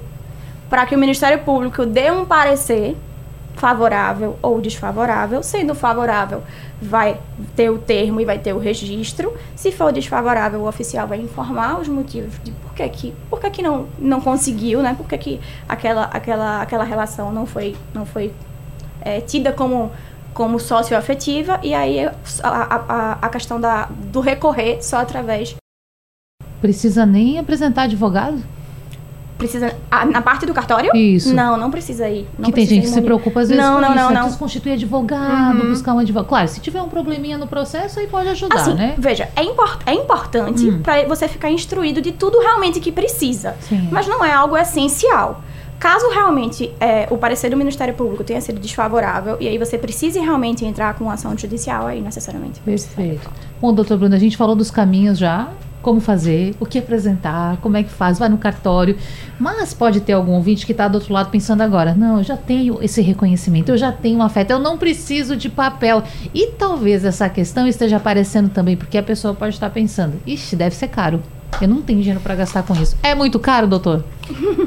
[0.70, 2.96] para que o Ministério Público dê um parecer
[3.56, 5.44] favorável ou desfavorável.
[5.44, 6.44] Sendo favorável,
[6.82, 7.20] vai
[7.56, 9.34] ter o termo e vai ter o registro.
[9.56, 13.50] Se for desfavorável, o oficial vai informar os motivos de por que, que, por que,
[13.50, 14.96] que não, não conseguiu, né?
[14.96, 18.34] Por que, que aquela, aquela, aquela relação não foi, não foi
[19.02, 19.92] é, tida como,
[20.34, 21.60] como socioafetiva.
[21.62, 25.56] E aí a, a, a questão da, do recorrer só através.
[26.60, 28.42] Precisa nem apresentar advogado?
[29.42, 29.76] Precisa.
[29.90, 30.96] A, na parte do cartório?
[30.96, 31.34] Isso.
[31.34, 32.28] Não, não precisa ir.
[32.38, 34.14] Não que tem gente que se preocupa às vezes não, com não, isso, não, né?
[34.14, 34.22] não.
[34.22, 35.70] Precisa constituir advogado, Uhum.
[35.70, 36.30] buscar um advogado.
[36.30, 38.94] Claro, se tiver um probleminha no processo, aí pode ajudar, Assim, né?
[39.00, 40.82] veja, é, import, é importante Hum.
[40.84, 43.56] para você ficar instruído de tudo realmente que precisa.
[43.62, 43.90] Sim.
[43.92, 45.42] Mas não é algo essencial.
[45.80, 50.20] Caso realmente é, o parecer do Ministério Público tenha sido desfavorável e aí você precise
[50.20, 52.60] realmente entrar com ação judicial, aí necessariamente.
[52.60, 53.28] Perfeito.
[53.60, 55.48] Bom, doutor Bruno, a gente falou dos caminhos já,
[55.82, 58.98] como fazer, o que apresentar, como é que faz, vai no cartório.
[59.40, 62.38] Mas pode ter algum ouvinte que está do outro lado pensando agora, não, eu já
[62.38, 66.04] tenho esse reconhecimento, eu já tenho um afeto, eu não preciso de papel.
[66.34, 70.76] E talvez essa questão esteja aparecendo também, porque a pessoa pode estar pensando, ixi, deve
[70.76, 71.22] ser caro.
[71.62, 72.96] Eu não tenho dinheiro para gastar com isso.
[73.04, 74.04] É muito caro, doutor?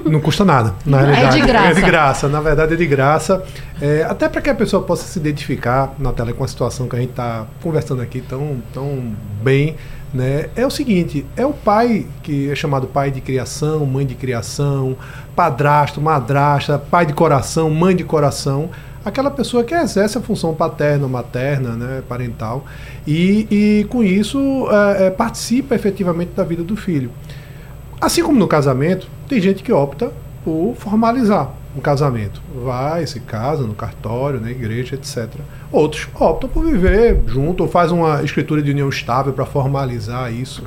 [0.05, 1.41] Não custa nada, na É realidade.
[1.41, 1.69] de graça.
[1.71, 3.43] É de graça, na verdade é de graça.
[3.81, 6.99] É, até para que a pessoa possa se identificar, Natália, com a situação que a
[6.99, 9.77] gente está conversando aqui tão, tão bem.
[10.15, 10.49] Né?
[10.55, 14.97] É o seguinte, é o pai que é chamado pai de criação, mãe de criação,
[15.35, 18.71] padrasto, madrasta, pai de coração, mãe de coração,
[19.05, 22.65] aquela pessoa que exerce a função paterna, materna, né, parental,
[23.05, 24.39] e, e com isso
[24.71, 27.11] é, é, participa efetivamente da vida do filho.
[28.01, 30.13] Assim como no casamento, tem gente que opta
[30.45, 32.41] por formalizar um casamento.
[32.65, 35.29] Vai, se casa no cartório, na igreja, etc.
[35.73, 40.63] Outros optam por viver junto ou faz uma escritura de união estável para formalizar isso.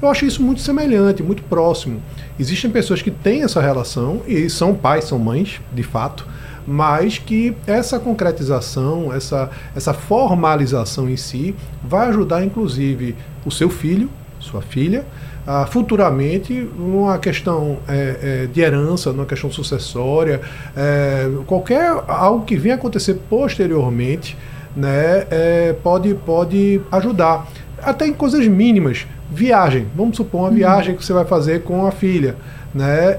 [0.00, 2.02] Eu acho isso muito semelhante, muito próximo.
[2.38, 6.26] Existem pessoas que têm essa relação e são pais, são mães, de fato,
[6.66, 14.10] mas que essa concretização, essa, essa formalização em si vai ajudar, inclusive, o seu filho,
[14.42, 15.04] sua filha,
[15.46, 20.40] ah, futuramente numa questão é, é, de herança, numa questão sucessória,
[20.76, 24.36] é, qualquer algo que venha acontecer posteriormente,
[24.76, 27.46] né, é, pode, pode ajudar.
[27.82, 29.06] Até em coisas mínimas.
[29.30, 29.86] Viagem.
[29.96, 32.36] Vamos supor uma viagem que você vai fazer com a filha.
[32.74, 33.18] Né?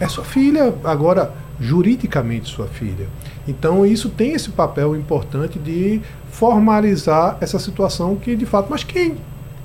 [0.00, 3.06] É sua filha, agora, juridicamente sua filha.
[3.46, 6.00] Então isso tem esse papel importante de
[6.30, 9.16] formalizar essa situação que de fato, mas quem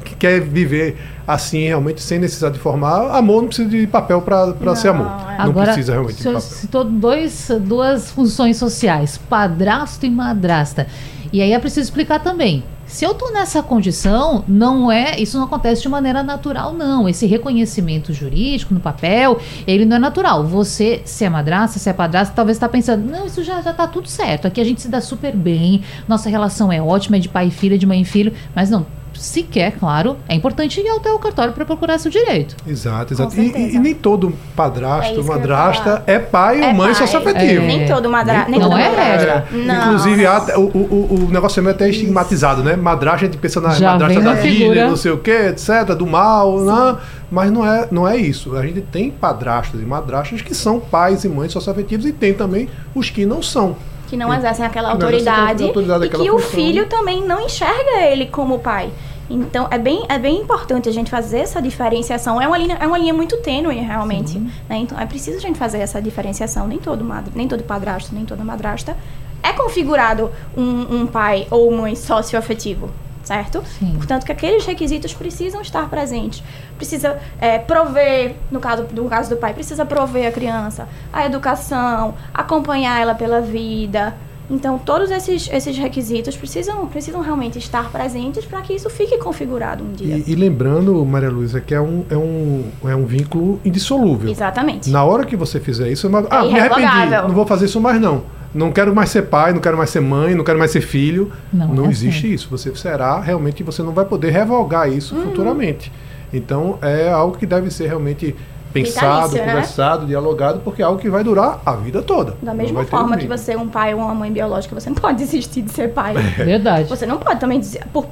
[0.04, 4.76] que quer viver assim realmente sem necessidade de formar, amor não precisa de papel para
[4.76, 5.08] ser amor.
[5.08, 5.38] é.
[5.38, 6.42] Não Agora, precisa realmente de papel.
[6.42, 10.88] citou dois, duas funções sociais, padrasto e madrasta.
[11.32, 12.64] E aí é preciso explicar também.
[12.88, 17.08] Se eu estou nessa condição, não é, isso não acontece de maneira natural, não.
[17.08, 20.44] Esse reconhecimento jurídico no papel, ele não é natural.
[20.48, 23.86] Você, se é madrasta, se é padrasto, talvez está pensando, não, isso já já está
[23.88, 24.48] tudo certo.
[24.48, 27.52] Aqui a gente se dá super bem, nossa relação é ótima, é de pai e
[27.52, 28.88] filha, de mãe e filho, mas não.
[29.20, 32.56] Se quer, claro, é importante ir até o cartório para procurar seu direito.
[32.66, 33.36] Exato, exato.
[33.40, 36.96] E, e- e nem todo É padrasto, ia madrasta é pai ou É mãe pai.
[36.96, 37.62] socioafetivo.
[37.64, 37.68] É.
[37.68, 38.50] Nem todo madrasta.
[38.50, 39.46] Nem Nem Não todo é regra.
[39.52, 39.86] Não.
[39.88, 40.78] Inclusive, há- o, o,
[41.12, 42.78] o- o negócio é até estigmatizado, né?
[42.78, 44.88] Madrasta, a gente pensa na Já madrasta da figura.
[44.88, 46.98] não sei o que, etc., do mal, né?
[47.30, 48.56] mas não é, não é isso.
[48.56, 52.70] A gente tem padrastas e madrastas que são pais e mães socioafetivos e tem também
[52.96, 53.76] os que não são.
[54.08, 56.50] que não exercem aquela Que não exercem autoridade, aquela autoridade, e que o função.
[56.52, 58.90] filho também não enxerga ele como pai.
[59.30, 62.42] Então é bem, é bem importante a gente fazer essa diferenciação.
[62.42, 64.40] É uma linha, é uma linha muito tênue realmente.
[64.68, 64.78] né?
[64.78, 66.68] Então é preciso a gente fazer essa diferenciação.
[66.68, 68.96] Nem todo madre, nem todo padrasto, nem toda madrasta
[69.42, 72.90] é configurado um, um pai ou mãe socioafetivo.
[73.24, 73.64] Certo?
[73.78, 73.94] Sim.
[73.96, 76.42] Portanto, que aqueles requisitos precisam estar presentes.
[76.78, 82.16] Precisa é, prover, no caso, no caso do pai, precisa prover a criança a educação,
[82.34, 84.16] acompanhar ela pela vida.
[84.50, 89.84] Então, todos esses, esses requisitos precisam, precisam realmente estar presentes para que isso fique configurado
[89.84, 90.18] um dia.
[90.18, 94.30] E, e lembrando, Maria Luísa, que é um, é, um, é um vínculo indissolúvel.
[94.30, 94.90] Exatamente.
[94.90, 96.26] Na hora que você fizer isso, é uma...
[96.30, 98.24] ah, me arrependi, não vou fazer isso mais não.
[98.52, 101.32] Não quero mais ser pai, não quero mais ser mãe, não quero mais ser filho.
[101.54, 102.34] Não, Não, é existe assim.
[102.34, 102.48] isso.
[102.50, 105.26] Você será realmente, você não vai poder revogar isso Uhum.
[105.26, 105.92] futuramente.
[106.34, 108.36] Então é algo que deve ser realmente
[108.74, 109.46] pensado, Vitalício, né?
[109.48, 112.36] conversado, dialogado, porque é algo que vai durar a vida toda.
[112.42, 115.18] Da mesma forma que você é um pai ou uma mãe biológica, você não pode
[115.18, 116.14] desistir de ser pai.
[116.38, 116.88] Verdade.
[116.90, 117.86] Você não pode também dizer.
[117.92, 118.06] Por,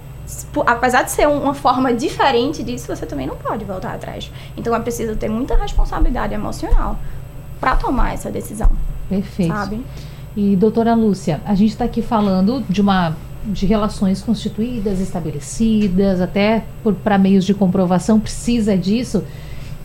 [0.51, 4.31] por- apesar de ser um- uma forma diferente disso, você também não pode voltar atrás.
[4.55, 6.97] Então é preciso ter muita responsabilidade emocional
[7.59, 8.69] para tomar essa decisão,
[9.09, 9.53] Perfeito.
[9.53, 9.81] sabe?
[10.35, 13.15] E doutora Lúcia, a gente está aqui falando de uma
[13.45, 16.63] de relações constituídas, estabelecidas, até
[17.03, 19.23] para meios de comprovação precisa disso.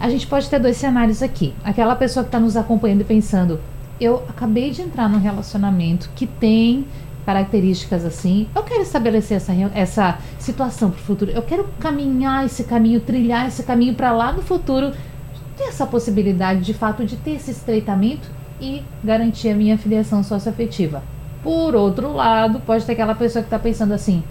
[0.02, 1.54] A gente pode ter dois cenários aqui.
[1.62, 3.60] Aquela pessoa que está nos acompanhando e pensando,
[4.00, 6.84] eu acabei de entrar num relacionamento que tem
[7.24, 8.48] características assim.
[8.52, 11.30] Eu quero estabelecer essa, essa situação para o futuro.
[11.30, 14.90] Eu quero caminhar esse caminho, trilhar esse caminho para lá no futuro
[15.56, 18.28] ter essa possibilidade de fato de ter esse estreitamento
[18.60, 21.00] e garantir a minha filiação socioafetiva.
[21.44, 24.24] Por outro lado, pode ter aquela pessoa que está pensando assim: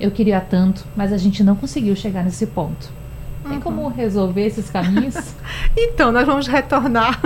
[0.00, 3.03] eu queria tanto, mas a gente não conseguiu chegar nesse ponto.
[3.48, 5.14] Tem como resolver esses caminhos?
[5.76, 7.20] então, nós vamos retornar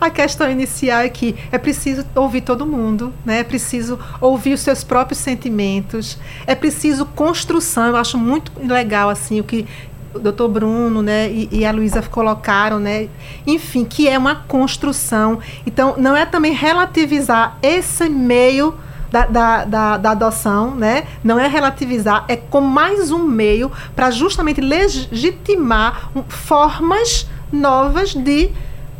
[0.00, 3.40] à questão inicial é que é preciso ouvir todo mundo, né?
[3.40, 7.86] É preciso ouvir os seus próprios sentimentos, é preciso construção.
[7.86, 9.66] Eu acho muito legal assim o que
[10.14, 13.08] o doutor Bruno né, e, e a Luísa colocaram, né,
[13.46, 15.38] enfim, que é uma construção.
[15.66, 18.74] Então, não é também relativizar esse meio
[19.10, 21.06] da, da, da, da, adoção, né?
[21.22, 28.50] Não é relativizar, é como mais um meio para justamente legitimar formas novas de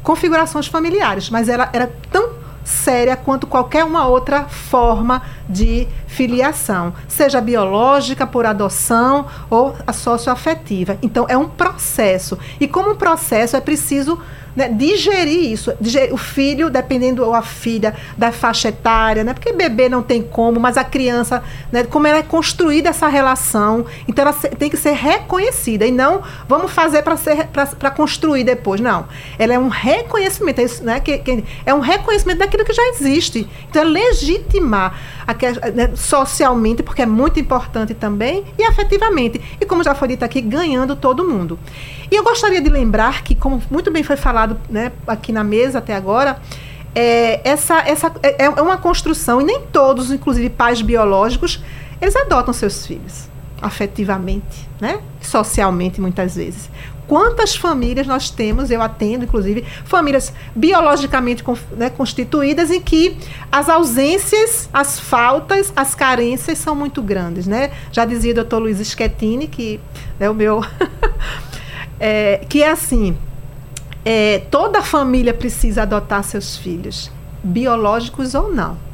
[0.02, 1.30] configurações familiares.
[1.30, 8.44] Mas ela era tão séria quanto qualquer uma outra forma de filiação, seja biológica, por
[8.44, 10.98] adoção ou a socioafetiva.
[11.00, 12.36] Então, é um processo.
[12.58, 14.20] E como um processo, é preciso
[14.56, 15.74] né, digerir isso.
[15.80, 20.22] Digerir, o filho, dependendo, ou a filha, da faixa etária, né, porque bebê não tem
[20.22, 24.76] como, mas a criança, né, como ela é construída essa relação, então ela tem que
[24.76, 28.80] ser reconhecida e não vamos fazer para construir depois.
[28.80, 29.06] Não.
[29.38, 32.82] Ela é um reconhecimento, é, isso, né, que, que, é um reconhecimento daquilo que já
[32.88, 33.48] existe.
[33.68, 35.34] Então é legitimar a,
[35.70, 39.40] né, socialmente, porque é muito importante também, e afetivamente.
[39.60, 41.58] E como já foi dito aqui, ganhando todo mundo.
[42.10, 45.78] E eu gostaria de lembrar que, como muito bem foi falado né, aqui na mesa
[45.78, 46.40] até agora,
[46.94, 51.62] é, essa, essa é, é uma construção, e nem todos, inclusive pais biológicos,
[52.00, 53.28] eles adotam seus filhos
[53.60, 55.00] afetivamente, né?
[55.20, 56.70] socialmente muitas vezes.
[57.06, 61.44] Quantas famílias nós temos, eu atendo, inclusive, famílias biologicamente
[61.76, 63.16] né, constituídas em que
[63.50, 67.70] as ausências, as faltas, as carências são muito grandes, né?
[67.92, 69.78] Já dizia o doutor Luiz Schettini, que
[70.18, 70.64] é o meu
[71.98, 73.16] é, que é assim:
[74.04, 77.10] é, toda família precisa adotar seus filhos,
[77.42, 78.86] biológicos ou não.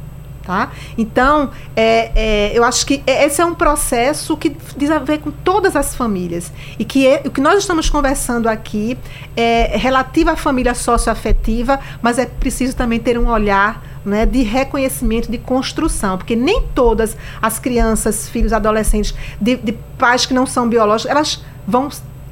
[0.43, 0.71] Tá?
[0.97, 5.31] Então, é, é, eu acho que esse é um processo que diz a ver com
[5.31, 6.51] todas as famílias.
[6.77, 8.97] E que é, o que nós estamos conversando aqui
[9.37, 15.31] é relativo à família socioafetiva, mas é preciso também ter um olhar né, de reconhecimento,
[15.31, 20.67] de construção, porque nem todas as crianças, filhos, adolescentes de, de pais que não são
[20.67, 21.87] biológicos, elas vão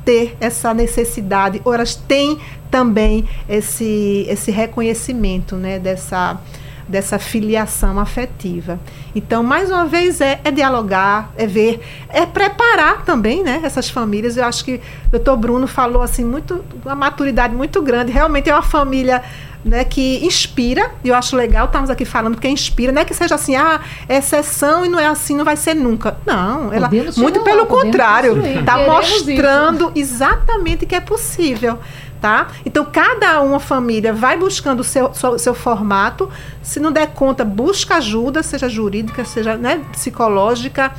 [0.06, 6.40] ter essa necessidade, ou elas têm também esse, esse reconhecimento né, dessa,
[6.88, 8.80] dessa filiação afetiva.
[9.14, 14.38] Então, mais uma vez, é, é, dialogar, é ver, é preparar também né, essas famílias.
[14.38, 14.76] Eu acho que
[15.08, 18.12] o doutor Bruno falou assim, muito, uma maturidade muito grande.
[18.12, 19.22] Realmente é uma família
[19.64, 23.14] né, que inspira, e eu acho legal estamos aqui falando que inspira, não é que
[23.14, 26.18] seja assim, ah, é exceção e não é assim, não vai ser nunca.
[26.26, 30.16] Não, ela podemos muito pelo contrário, está mostrando isso.
[30.16, 31.80] exatamente que é possível.
[32.20, 32.50] Tá?
[32.64, 36.30] Então, cada uma família vai buscando o seu, seu, seu, formato.
[36.62, 40.92] Se não der conta, busca ajuda, seja jurídica, seja né, psicológica,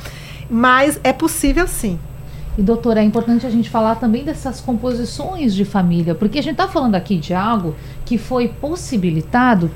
[0.49, 1.97] mas é possível sim.
[2.57, 6.53] E, doutora, é importante a gente falar também dessas composições de família, porque a gente
[6.53, 9.71] está falando aqui de algo que foi possibilitado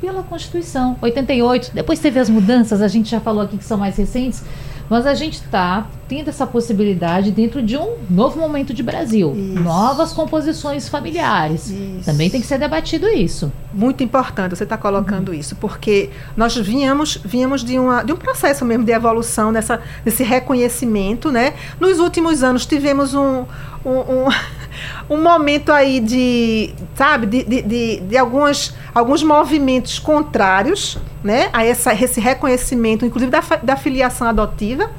[0.00, 1.70] pela Constituição, 88.
[1.74, 4.44] Depois teve as mudanças, a gente já falou aqui que são mais recentes,
[4.92, 9.32] mas a gente está tendo essa possibilidade dentro de um novo momento de Brasil.
[9.34, 9.62] Isso.
[9.62, 11.70] Novas composições familiares.
[11.70, 12.04] Isso.
[12.04, 13.50] Também tem que ser debatido isso.
[13.72, 15.34] Muito importante você está colocando uhum.
[15.34, 20.22] isso, porque nós vínhamos, vínhamos de, uma, de um processo mesmo de evolução nessa, nesse
[20.22, 21.30] reconhecimento.
[21.30, 21.54] Né?
[21.80, 23.46] Nos últimos anos tivemos um,
[23.84, 24.28] um, um
[25.08, 31.64] um momento aí de, sabe, de, de, de, de algumas, alguns movimentos contrários, né, a
[31.64, 34.90] essa, esse reconhecimento, inclusive da, da filiação adotiva,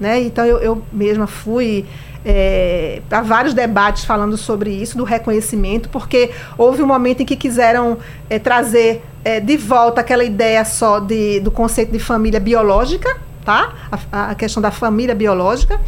[0.00, 1.84] né, então eu, eu mesma fui
[2.24, 7.36] é, para vários debates falando sobre isso, do reconhecimento, porque houve um momento em que
[7.36, 7.98] quiseram
[8.28, 14.30] é, trazer é, de volta aquela ideia só de, do conceito de família biológica, A,
[14.30, 15.80] a, questão da família biológica,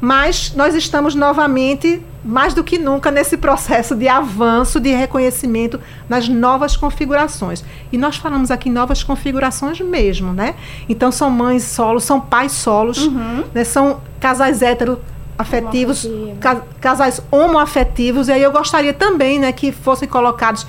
[0.00, 6.28] mas nós estamos novamente, mais do que nunca, nesse processo de avanço, de reconhecimento nas
[6.28, 7.64] novas configurações.
[7.92, 10.54] E nós falamos aqui novas configurações mesmo, né?
[10.88, 13.44] Então são mães solos, são pais solos, uhum.
[13.52, 13.64] né?
[13.64, 14.98] são casais héteros
[15.38, 16.06] afetivos,
[16.40, 20.66] ca casais homoafetivos, e aí eu gostaria também né, que fossem colocados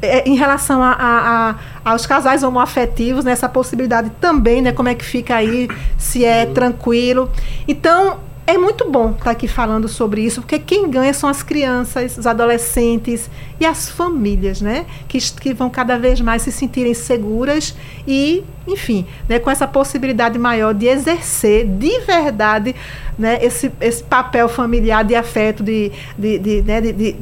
[0.00, 4.88] é, em relação a, a, a, aos casais homoafetivos, nessa né, possibilidade também, né, como
[4.88, 5.68] é que fica aí,
[5.98, 7.30] se é tranquilo.
[7.66, 8.18] Então,
[8.48, 12.26] é muito bom estar aqui falando sobre isso, porque quem ganha são as crianças, os
[12.26, 13.28] adolescentes
[13.60, 14.86] e as famílias, né?
[15.06, 17.76] Que, que vão cada vez mais se sentirem seguras
[18.06, 22.74] e, enfim, né, com essa possibilidade maior de exercer de verdade
[23.18, 27.16] né, esse, esse papel familiar de afeto, de, de, de, né, de, de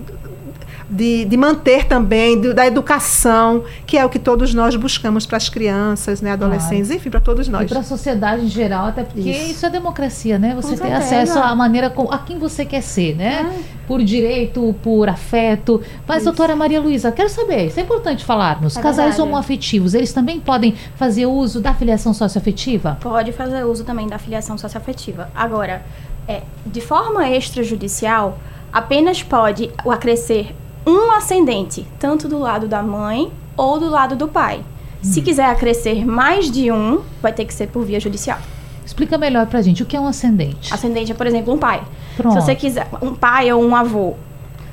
[0.89, 5.37] de, de manter também, de, da educação, que é o que todos nós buscamos para
[5.37, 7.01] as crianças, né, adolescentes, claro.
[7.01, 7.65] enfim, para todos nós.
[7.65, 10.55] E para a sociedade em geral, até porque isso, isso é democracia, né?
[10.55, 13.53] Você tem acesso à maneira com, a quem você quer ser, né?
[13.73, 13.77] É.
[13.87, 15.81] Por direito, por afeto.
[16.07, 16.27] Mas, isso.
[16.27, 18.77] doutora Maria Luísa, quero saber, isso é importante falarmos.
[18.77, 19.23] É casais verdade.
[19.23, 22.99] homoafetivos, eles também podem fazer uso da filiação socioafetiva?
[23.01, 25.31] Pode fazer uso também da filiação socioafetiva.
[25.35, 25.85] Agora,
[26.29, 28.39] é, de forma extrajudicial,
[28.73, 30.55] apenas pode acrescer
[30.87, 34.63] um ascendente, tanto do lado da mãe ou do lado do pai.
[35.03, 38.39] Se quiser acrescer mais de um, vai ter que ser por via judicial.
[38.85, 40.73] Explica melhor pra gente o que é um ascendente.
[40.73, 41.83] Ascendente é, por exemplo, um pai.
[42.17, 42.35] Pronto.
[42.35, 44.15] Se você quiser, um pai ou um avô.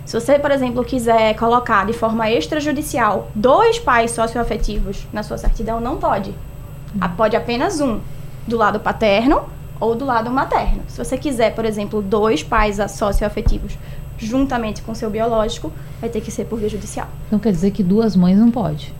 [0.05, 5.79] Se você, por exemplo, quiser colocar de forma extrajudicial dois pais socioafetivos na sua certidão,
[5.79, 6.31] não pode.
[6.95, 7.09] Hum.
[7.17, 7.99] Pode apenas um,
[8.47, 9.43] do lado paterno
[9.79, 10.83] ou do lado materno.
[10.87, 13.77] Se você quiser, por exemplo, dois pais socioafetivos
[14.17, 17.07] juntamente com seu biológico, vai ter que ser por via judicial.
[17.27, 18.93] Então quer dizer que duas mães não pode?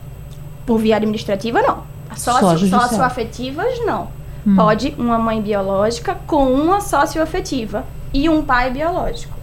[0.66, 1.82] Por via administrativa, não.
[2.16, 4.08] Sócio, Só socioafetivas, não.
[4.46, 4.56] Hum.
[4.56, 9.34] Pode uma mãe biológica com uma socioafetiva e um pai biológico.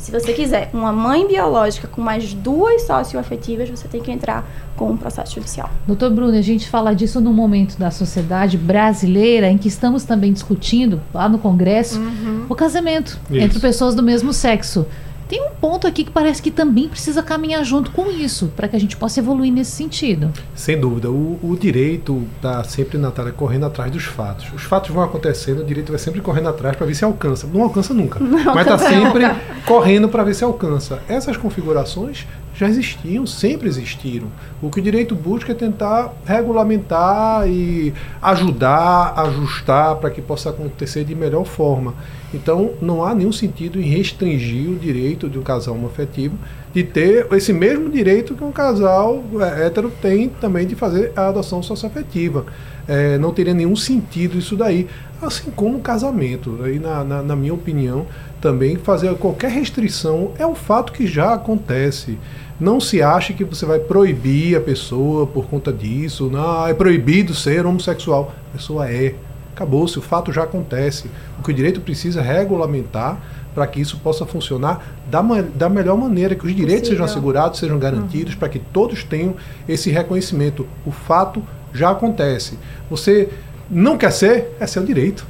[0.00, 4.90] Se você quiser uma mãe biológica com mais duas socioafetivas, você tem que entrar com
[4.90, 5.68] um processo judicial.
[5.86, 10.32] Doutor Bruno, a gente fala disso no momento da sociedade brasileira em que estamos também
[10.32, 12.46] discutindo, lá no Congresso, uhum.
[12.48, 13.40] o casamento Isso.
[13.40, 14.86] entre pessoas do mesmo sexo.
[15.30, 18.74] Tem um ponto aqui que parece que também precisa caminhar junto com isso, para que
[18.74, 20.32] a gente possa evoluir nesse sentido.
[20.56, 21.08] Sem dúvida.
[21.08, 24.52] O, o direito está sempre, Natália, correndo atrás dos fatos.
[24.52, 27.46] Os fatos vão acontecendo, o direito vai sempre correndo atrás para ver se alcança.
[27.46, 29.22] Não alcança nunca, Não mas está sempre
[29.64, 31.00] correndo para ver se alcança.
[31.08, 34.26] Essas configurações já existiam, sempre existiram.
[34.60, 41.04] O que o direito busca é tentar regulamentar e ajudar, ajustar para que possa acontecer
[41.04, 41.94] de melhor forma.
[42.32, 46.36] Então, não há nenhum sentido em restringir o direito de um casal homoafetivo
[46.72, 51.28] de ter esse mesmo direito que um casal é, hétero tem também de fazer a
[51.28, 52.46] adoção socioafetiva.
[52.86, 54.86] É, não teria nenhum sentido isso daí.
[55.20, 56.60] Assim como o casamento.
[56.62, 58.06] Aí, na, na, na minha opinião,
[58.40, 62.18] também fazer qualquer restrição é um fato que já acontece.
[62.58, 66.30] Não se ache que você vai proibir a pessoa por conta disso.
[66.30, 68.32] Não, é proibido ser homossexual.
[68.52, 69.14] A pessoa é.
[69.60, 71.10] Acabou-se, o fato já acontece.
[71.38, 73.20] O que o direito precisa é regulamentar
[73.54, 75.20] para que isso possa funcionar da,
[75.54, 77.04] da melhor maneira, que os direitos Possível.
[77.04, 78.38] sejam assegurados, sejam garantidos, uhum.
[78.38, 79.34] para que todos tenham
[79.68, 80.66] esse reconhecimento.
[80.86, 81.42] O fato
[81.74, 82.58] já acontece.
[82.88, 83.28] Você
[83.70, 85.26] não quer ser, é seu direito.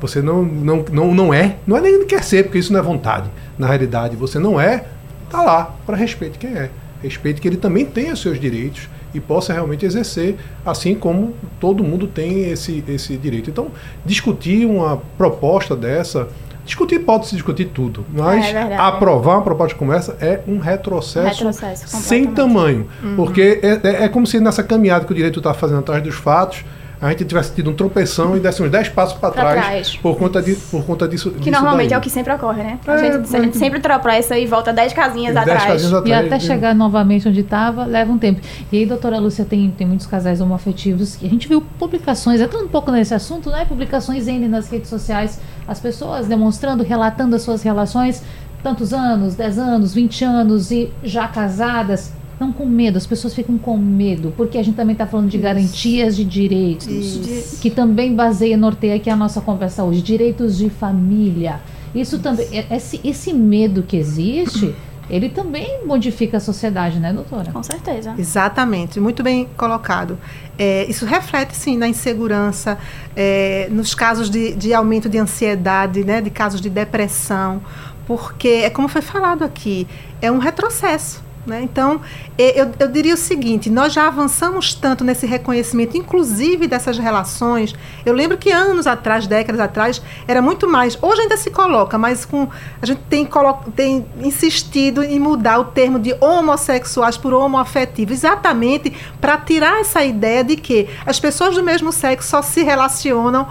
[0.00, 2.82] Você não, não, não, não é, não é nem quer ser, porque isso não é
[2.82, 3.28] vontade.
[3.58, 4.84] Na realidade, você não é,
[5.28, 6.70] tá lá, para respeito quem é.
[7.02, 10.36] Respeito que ele também tenha seus direitos e possa realmente exercer,
[10.66, 13.48] assim como todo mundo tem esse, esse direito.
[13.48, 13.68] Então,
[14.04, 16.28] discutir uma proposta dessa,
[16.66, 21.96] discutir pode-se discutir tudo, mas é aprovar uma proposta como essa é um retrocesso, retrocesso
[21.96, 22.88] sem tamanho.
[23.02, 23.16] Uhum.
[23.16, 26.14] Porque é, é, é, como se nessa caminhada que o direito está fazendo atrás dos
[26.14, 26.64] fatos,
[27.04, 30.16] a gente tivesse tido um tropeção e desse uns 10 passos para trás, trás, por
[30.16, 31.30] conta, de, por conta disso.
[31.32, 31.96] Que normalmente daí.
[31.96, 32.78] é o que sempre ocorre, né?
[32.86, 35.64] A, é, gente, a gente sempre tropeça e volta 10 casinhas atrás.
[35.64, 36.24] Casinhas atrás.
[36.24, 38.40] E até chegar novamente onde estava, leva um tempo.
[38.72, 42.64] E aí, doutora Lúcia, tem, tem muitos casais homoafetivos que a gente viu publicações, entrando
[42.64, 43.66] um pouco nesse assunto, né?
[43.66, 45.38] Publicações ainda nas redes sociais,
[45.68, 48.22] as pessoas demonstrando, relatando as suas relações,
[48.62, 53.56] tantos anos, 10 anos, 20 anos e já casadas não com medo, as pessoas ficam
[53.56, 55.44] com medo, porque a gente também está falando de Isso.
[55.44, 57.60] garantias de direitos, Isso.
[57.60, 61.60] que também baseia, norteia aqui a nossa conversa hoje, direitos de família.
[61.94, 62.18] Isso, Isso.
[62.18, 64.74] também, é, esse, esse medo que existe,
[65.08, 67.52] ele também modifica a sociedade, né, doutora?
[67.52, 68.14] Com certeza.
[68.18, 70.18] Exatamente, muito bem colocado.
[70.58, 72.78] É, isso reflete, sim, na insegurança,
[73.14, 77.60] é, nos casos de, de aumento de ansiedade, né, de casos de depressão,
[78.06, 79.86] porque, é como foi falado aqui,
[80.20, 81.23] é um retrocesso.
[81.46, 81.60] Né?
[81.62, 82.00] Então,
[82.38, 87.74] eu, eu, diria o seguinte: nós já avançamos tanto nesse reconhecimento, inclusive dessas relações.
[88.04, 90.96] Eu lembro que anos atrás, décadas atrás, era muito mais.
[91.02, 92.48] Hoje ainda se coloca, mas com
[92.80, 93.28] a gente tem,
[93.76, 100.42] tem insistido em mudar o termo de homossexuais por homoafetivos, exatamente para tirar essa ideia
[100.42, 103.46] de que as pessoas do mesmo sexo só se relacionam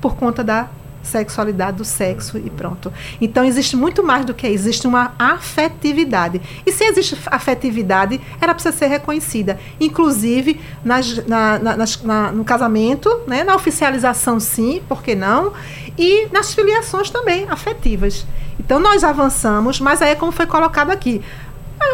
[0.00, 0.68] por conta da
[1.08, 2.92] sexualidade do sexo e pronto.
[3.20, 6.40] Então existe muito mais do que isso, existe uma afetividade.
[6.64, 12.44] E se existe afetividade, ela precisa ser reconhecida, inclusive nas, na, na, nas, na, no
[12.44, 15.52] casamento, né, na oficialização sim, por que não?
[15.96, 18.26] E nas filiações também afetivas.
[18.60, 21.22] Então nós avançamos, mas aí é como foi colocado aqui.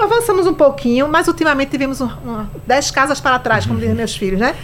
[0.02, 4.16] Avançamos um pouquinho, mas ultimamente tivemos um, um, dez casas para trás, como dizem meus
[4.16, 4.54] filhos, né?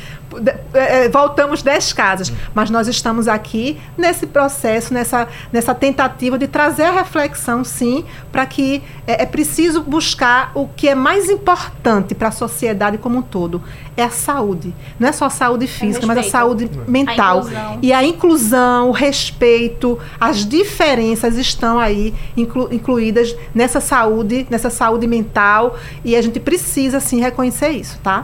[0.75, 2.33] É, é, voltamos 10 casas.
[2.55, 8.47] Mas nós estamos aqui nesse processo, nessa, nessa tentativa de trazer a reflexão, sim, para
[8.47, 13.23] que é, é, preciso buscar o que é mais importante para a sociedade como um
[13.23, 13.63] todo.
[13.97, 14.75] É a saúde.
[14.99, 17.47] Não é só a saúde física, mas a saúde mental.
[17.47, 24.71] A e a inclusão, o respeito, as diferenças estão aí inclu, incluídas nessa saúde, nessa
[24.71, 25.77] saúde mental.
[26.05, 28.23] E a gente precisa, sim, reconhecer isso, tá?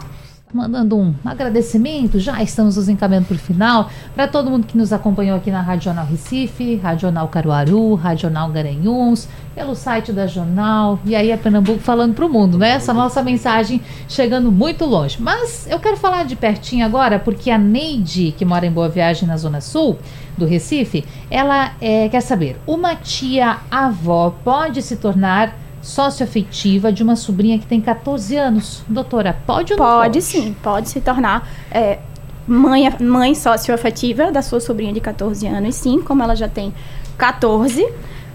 [0.53, 4.93] Mandando um agradecimento, já estamos nos encaminhando para o final, para todo mundo que nos
[4.93, 10.27] acompanhou aqui na Rádio Jornal Recife, Rádio Jornal Caruaru, Rádio Jornal Garanhuns, pelo site da
[10.27, 12.71] Jornal, e aí é Pernambuco falando para o mundo, né?
[12.71, 15.17] Essa nossa mensagem chegando muito longe.
[15.21, 19.27] Mas eu quero falar de pertinho agora, porque a Neide, que mora em Boa Viagem,
[19.27, 19.99] na Zona Sul
[20.39, 27.59] do Recife, ela é, quer saber, uma tia-avó pode se tornar socioafetiva de uma sobrinha
[27.59, 28.83] que tem 14 anos.
[28.89, 30.03] Doutora, pode ou não pode?
[30.03, 32.01] Pode sim, pode se tornar é,
[32.47, 36.75] mãe, mãe socioafetiva da sua sobrinha de 14 anos, sim, como ela já tem
[37.17, 37.87] 14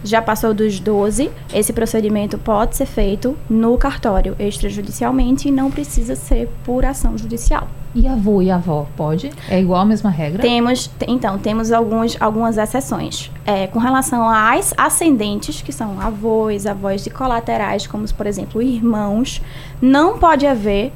[0.04, 6.16] já passou dos 12, esse procedimento pode ser feito no cartório extrajudicialmente e não precisa
[6.16, 7.68] ser por ação judicial.
[7.93, 9.32] E avô e avó, pode?
[9.49, 10.41] É igual a mesma regra?
[10.41, 13.30] Temos, então, temos alguns, algumas exceções.
[13.45, 19.41] É, com relação às ascendentes, que são avós, avós de colaterais, como, por exemplo, irmãos,
[19.82, 20.93] não pode haver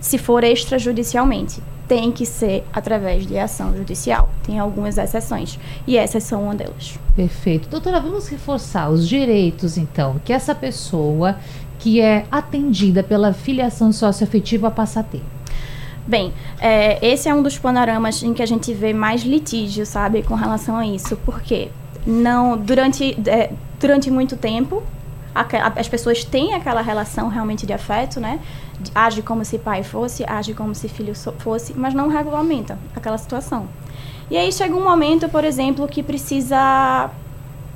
[0.00, 1.62] se for extrajudicialmente
[1.92, 4.30] tem que ser através de ação judicial.
[4.42, 6.98] Tem algumas exceções e essas são uma delas.
[7.14, 7.68] Perfeito.
[7.68, 11.36] Doutora, vamos reforçar os direitos, então, que essa pessoa
[11.78, 15.20] que é atendida pela filiação socioafetiva passa a ter.
[16.06, 20.22] Bem, é, esse é um dos panoramas em que a gente vê mais litígio, sabe,
[20.22, 21.18] com relação a isso.
[21.26, 21.68] Porque
[22.06, 24.82] não durante, é, durante muito tempo
[25.34, 28.38] as pessoas têm aquela relação realmente de afeto, né?
[28.94, 33.68] Age como se pai fosse, age como se filho fosse, mas não regulamenta aquela situação.
[34.30, 37.10] E aí chega um momento, por exemplo, que precisa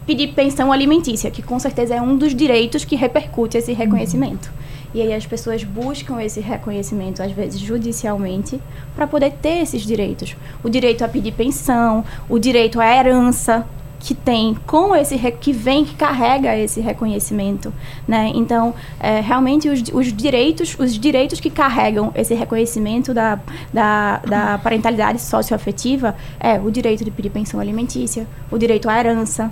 [0.07, 4.47] pedir pensão alimentícia, que com certeza é um dos direitos que repercute esse reconhecimento.
[4.47, 4.67] Uhum.
[4.95, 8.61] E aí as pessoas buscam esse reconhecimento, às vezes judicialmente,
[8.95, 10.37] para poder ter esses direitos.
[10.63, 13.67] O direito a pedir pensão, o direito à herança,
[13.99, 17.73] que tem com esse que vem que carrega esse reconhecimento
[18.07, 23.39] né então é, realmente os, os, direitos os direitos que carregam esse reconhecimento da,
[23.73, 29.51] da, da parentalidade socioafetiva é o direito de pedir pensão alimentícia o direito à herança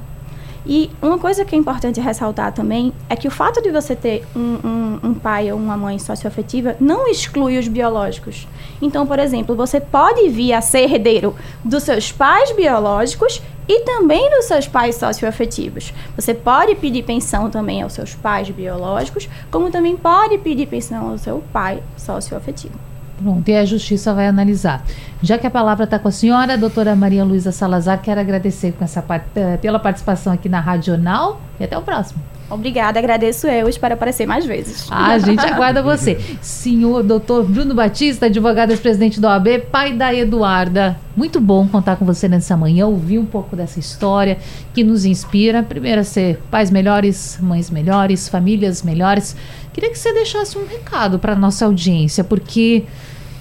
[0.67, 4.25] e uma coisa que é importante ressaltar também é que o fato de você ter
[4.35, 8.49] um, um, um, pai ou uma mãe socioafetiva não exclui os biológicos.
[8.81, 14.31] Então, por exemplo, você pode vir a ser herdeiro dos seus pais biológicos e também
[14.31, 15.93] dos seus pais socioafetivos.
[16.17, 21.19] Você pode pedir pensão também aos seus pais biológicos, como também pode pedir pensão ao
[21.19, 22.79] seu pai socioafetivo.
[23.17, 24.85] Pronto, e a justiça vai analisar.
[25.23, 28.75] Já que a palavra está com a senhora, a doutora Maria Luísa Salazar, quero agradecer
[28.81, 29.05] essa,
[29.37, 32.21] eh, pela participação aqui na Radional e até o próximo.
[32.51, 34.87] Obrigada, agradeço eu, espero aparecer mais vezes.
[34.91, 36.19] Ah, a gente aguarda você.
[36.43, 40.99] Senhor doutor Bruno Batista, advogado ex-presidente da OAB, pai da Eduarda.
[41.17, 44.39] Muito bom contar com você nessa manhã, ouvir um pouco dessa história
[44.75, 49.35] que nos inspira, primeiro a ser pais melhores, mães melhores, famílias melhores.
[49.73, 52.85] Queria que você deixasse um recado para nossa audiência, porque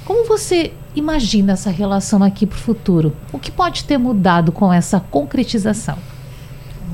[0.06, 3.14] como você imagina essa relação aqui para o futuro?
[3.32, 5.97] O que pode ter mudado com essa concretização?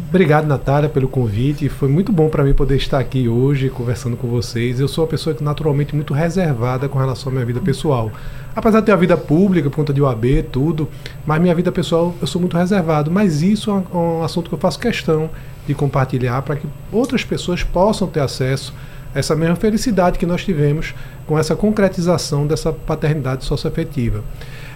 [0.10, 1.70] Obrigado, Natália, pelo convite.
[1.70, 4.80] Foi muito bom para mim poder estar aqui hoje conversando com vocês.
[4.80, 8.12] Eu sou uma pessoa que naturalmente muito reservada com relação à minha vida pessoal.
[8.56, 10.90] Apesar de ter a vida pública por conta de UAB, tudo,
[11.28, 13.12] mas minha vida pessoal eu sou muito reservado.
[13.12, 15.30] Mas isso é um, assunto que eu faço questão
[15.68, 18.74] de compartilhar para que outras pessoas possam ter acesso
[19.14, 20.96] a essa mesma felicidade que nós tivemos
[21.28, 24.24] com essa concretização dessa paternidade socioafetiva.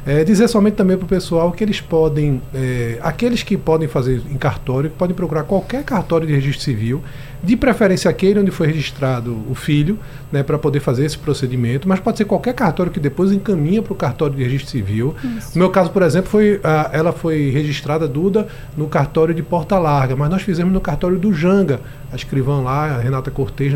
[0.06, 4.22] É, dizer somente também para o pessoal que eles podem, é, aqueles que podem fazer
[4.30, 7.02] em cartório, podem procurar qualquer cartório de registro civil,
[7.44, 10.00] de preferência aquele onde foi registrado o filho,
[10.32, 13.92] né, para poder fazer esse procedimento, mas pode ser qualquer cartório que depois encaminha para
[13.92, 15.14] o cartório de registro civil.
[15.22, 15.52] Isso.
[15.54, 19.78] No meu caso, por exemplo, foi, a, ela foi registrada, Duda, no cartório de Porta
[19.78, 21.82] Larga, mas nós fizemos no cartório do Janga.
[22.12, 23.74] A escrivã lá, a Renata Cortez,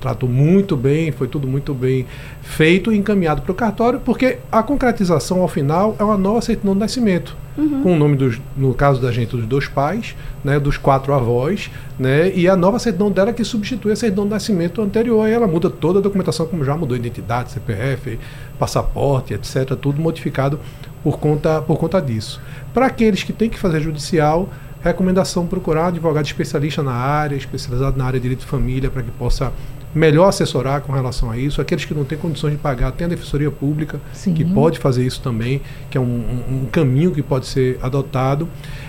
[0.00, 2.06] tratou muito bem, foi tudo muito bem
[2.40, 6.72] feito e encaminhado para o cartório, porque a concretização ao final é uma nova certidão
[6.72, 7.36] de nascimento.
[7.56, 7.82] Uhum.
[7.82, 11.70] Com o nome dos, no caso da gente, dos dois pais, né, dos quatro avós,
[11.98, 15.28] né, e a nova certidão dela que substitui a certidão de nascimento anterior.
[15.28, 18.18] E ela muda toda a documentação, como já mudou identidade, CPF,
[18.58, 20.58] passaporte, etc., tudo modificado
[21.02, 22.40] por conta, por conta disso.
[22.72, 24.48] Para aqueles que têm que fazer judicial,
[24.82, 29.10] recomendação procurar advogado especialista na área, especializado na área de direito de família, para que
[29.10, 29.52] possa
[29.94, 31.60] melhor assessorar com relação a isso.
[31.60, 34.34] Aqueles que não têm condições de pagar, tem a Defensoria Pública, Sim.
[34.34, 38.48] que pode fazer isso também, que é um, um, um caminho que pode ser adotado.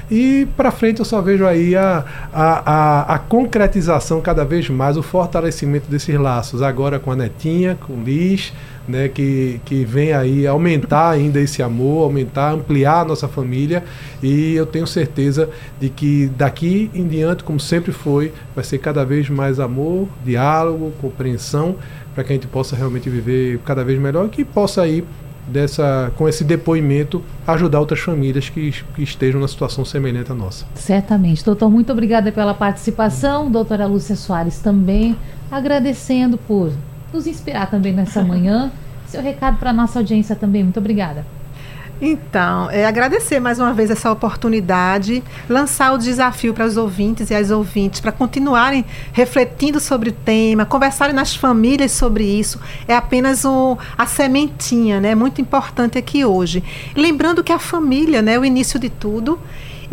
[0.10, 4.98] E para frente eu só vejo aí a, a, a, a, concretização cada vez mais,
[4.98, 8.54] o fortalecimento desses laços, agora com a Netinha, com o Liz,
[8.88, 13.84] né, que, que vem aí aumentar ainda esse amor, aumentar, ampliar a nossa família.
[14.22, 19.06] E eu tenho certeza de que daqui em diante, como sempre foi, vai ser cada
[19.06, 21.76] vez mais amor, diálogo, compreensão,
[22.14, 25.04] para que a gente possa realmente viver cada vez melhor e que possa ir
[25.48, 30.66] dessa com esse depoimento ajudar outras famílias que, que estejam na situação semelhante à nossa.
[30.76, 31.44] Certamente.
[31.44, 33.52] Doutor, muito obrigada pela participação.
[33.52, 35.18] Doutora Lúcia Soares também
[35.52, 36.72] agradecendo por
[37.14, 38.72] nos inspirar também nessa manhã.
[39.08, 40.64] Seu recado para a nossa audiência também.
[40.64, 41.26] Muito obrigada.
[42.02, 47.36] Então, é, agradecer mais uma vez essa oportunidade, lançar o desafio para os ouvintes e
[47.36, 48.84] as ouvintes para continuarem
[49.14, 52.60] refletindo sobre o tema, conversarem nas famílias sobre isso.
[52.88, 55.16] É apenas um, a sementinha, né?
[55.16, 56.62] Muito importante aqui hoje.
[56.96, 59.40] Lembrando que a família, né, é o início de tudo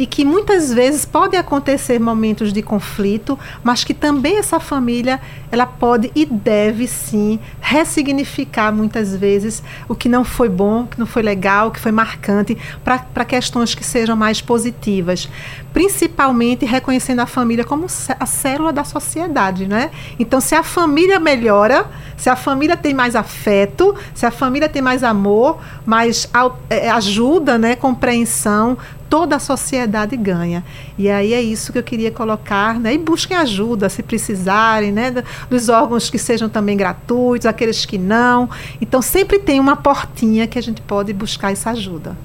[0.01, 5.21] e que muitas vezes podem acontecer momentos de conflito, mas que também essa família
[5.53, 10.99] ela pode e deve sim ressignificar muitas vezes o que não foi bom, o que
[10.99, 15.29] não foi legal, o que foi marcante para questões que sejam mais positivas,
[15.73, 17.87] principalmente reconhecendo a família como
[18.19, 19.91] a célula da sociedade, né?
[20.19, 24.83] Então, se a família melhora, se a família tem mais afeto, se a família tem
[24.83, 26.29] mais amor, mais
[26.69, 28.77] é, ajuda, né, compreensão,
[29.09, 30.65] toda a sociedade ganha.
[30.97, 32.95] E aí é isso que eu queria colocar, né?
[32.95, 35.13] E busquem ajuda se precisarem, né?
[35.51, 38.49] Dos órgãos que sejam também gratuitos, aqueles que não.
[38.81, 42.17] Então sempre tem uma portinha que a gente pode buscar essa ajuda.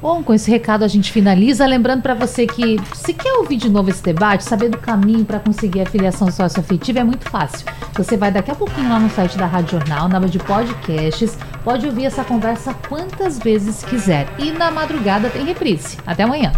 [0.00, 1.66] Bom, com esse recado a gente finaliza.
[1.66, 5.38] Lembrando para você que, se quer ouvir de novo esse debate, saber do caminho para
[5.38, 7.66] conseguir a filiação socioafetiva é muito fácil.
[7.96, 11.36] Você vai daqui a pouquinho lá no site da Rádio Jornal, na aba de podcasts,
[11.62, 14.26] pode ouvir essa conversa quantas vezes quiser.
[14.38, 15.98] E na madrugada tem reprise.
[16.06, 16.52] Até amanhã.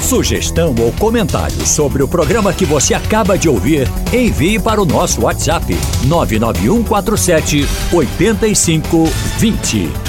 [0.00, 5.22] Sugestão ou comentário sobre o programa que você acaba de ouvir, envie para o nosso
[5.22, 5.74] WhatsApp
[6.06, 10.03] 99147 8520.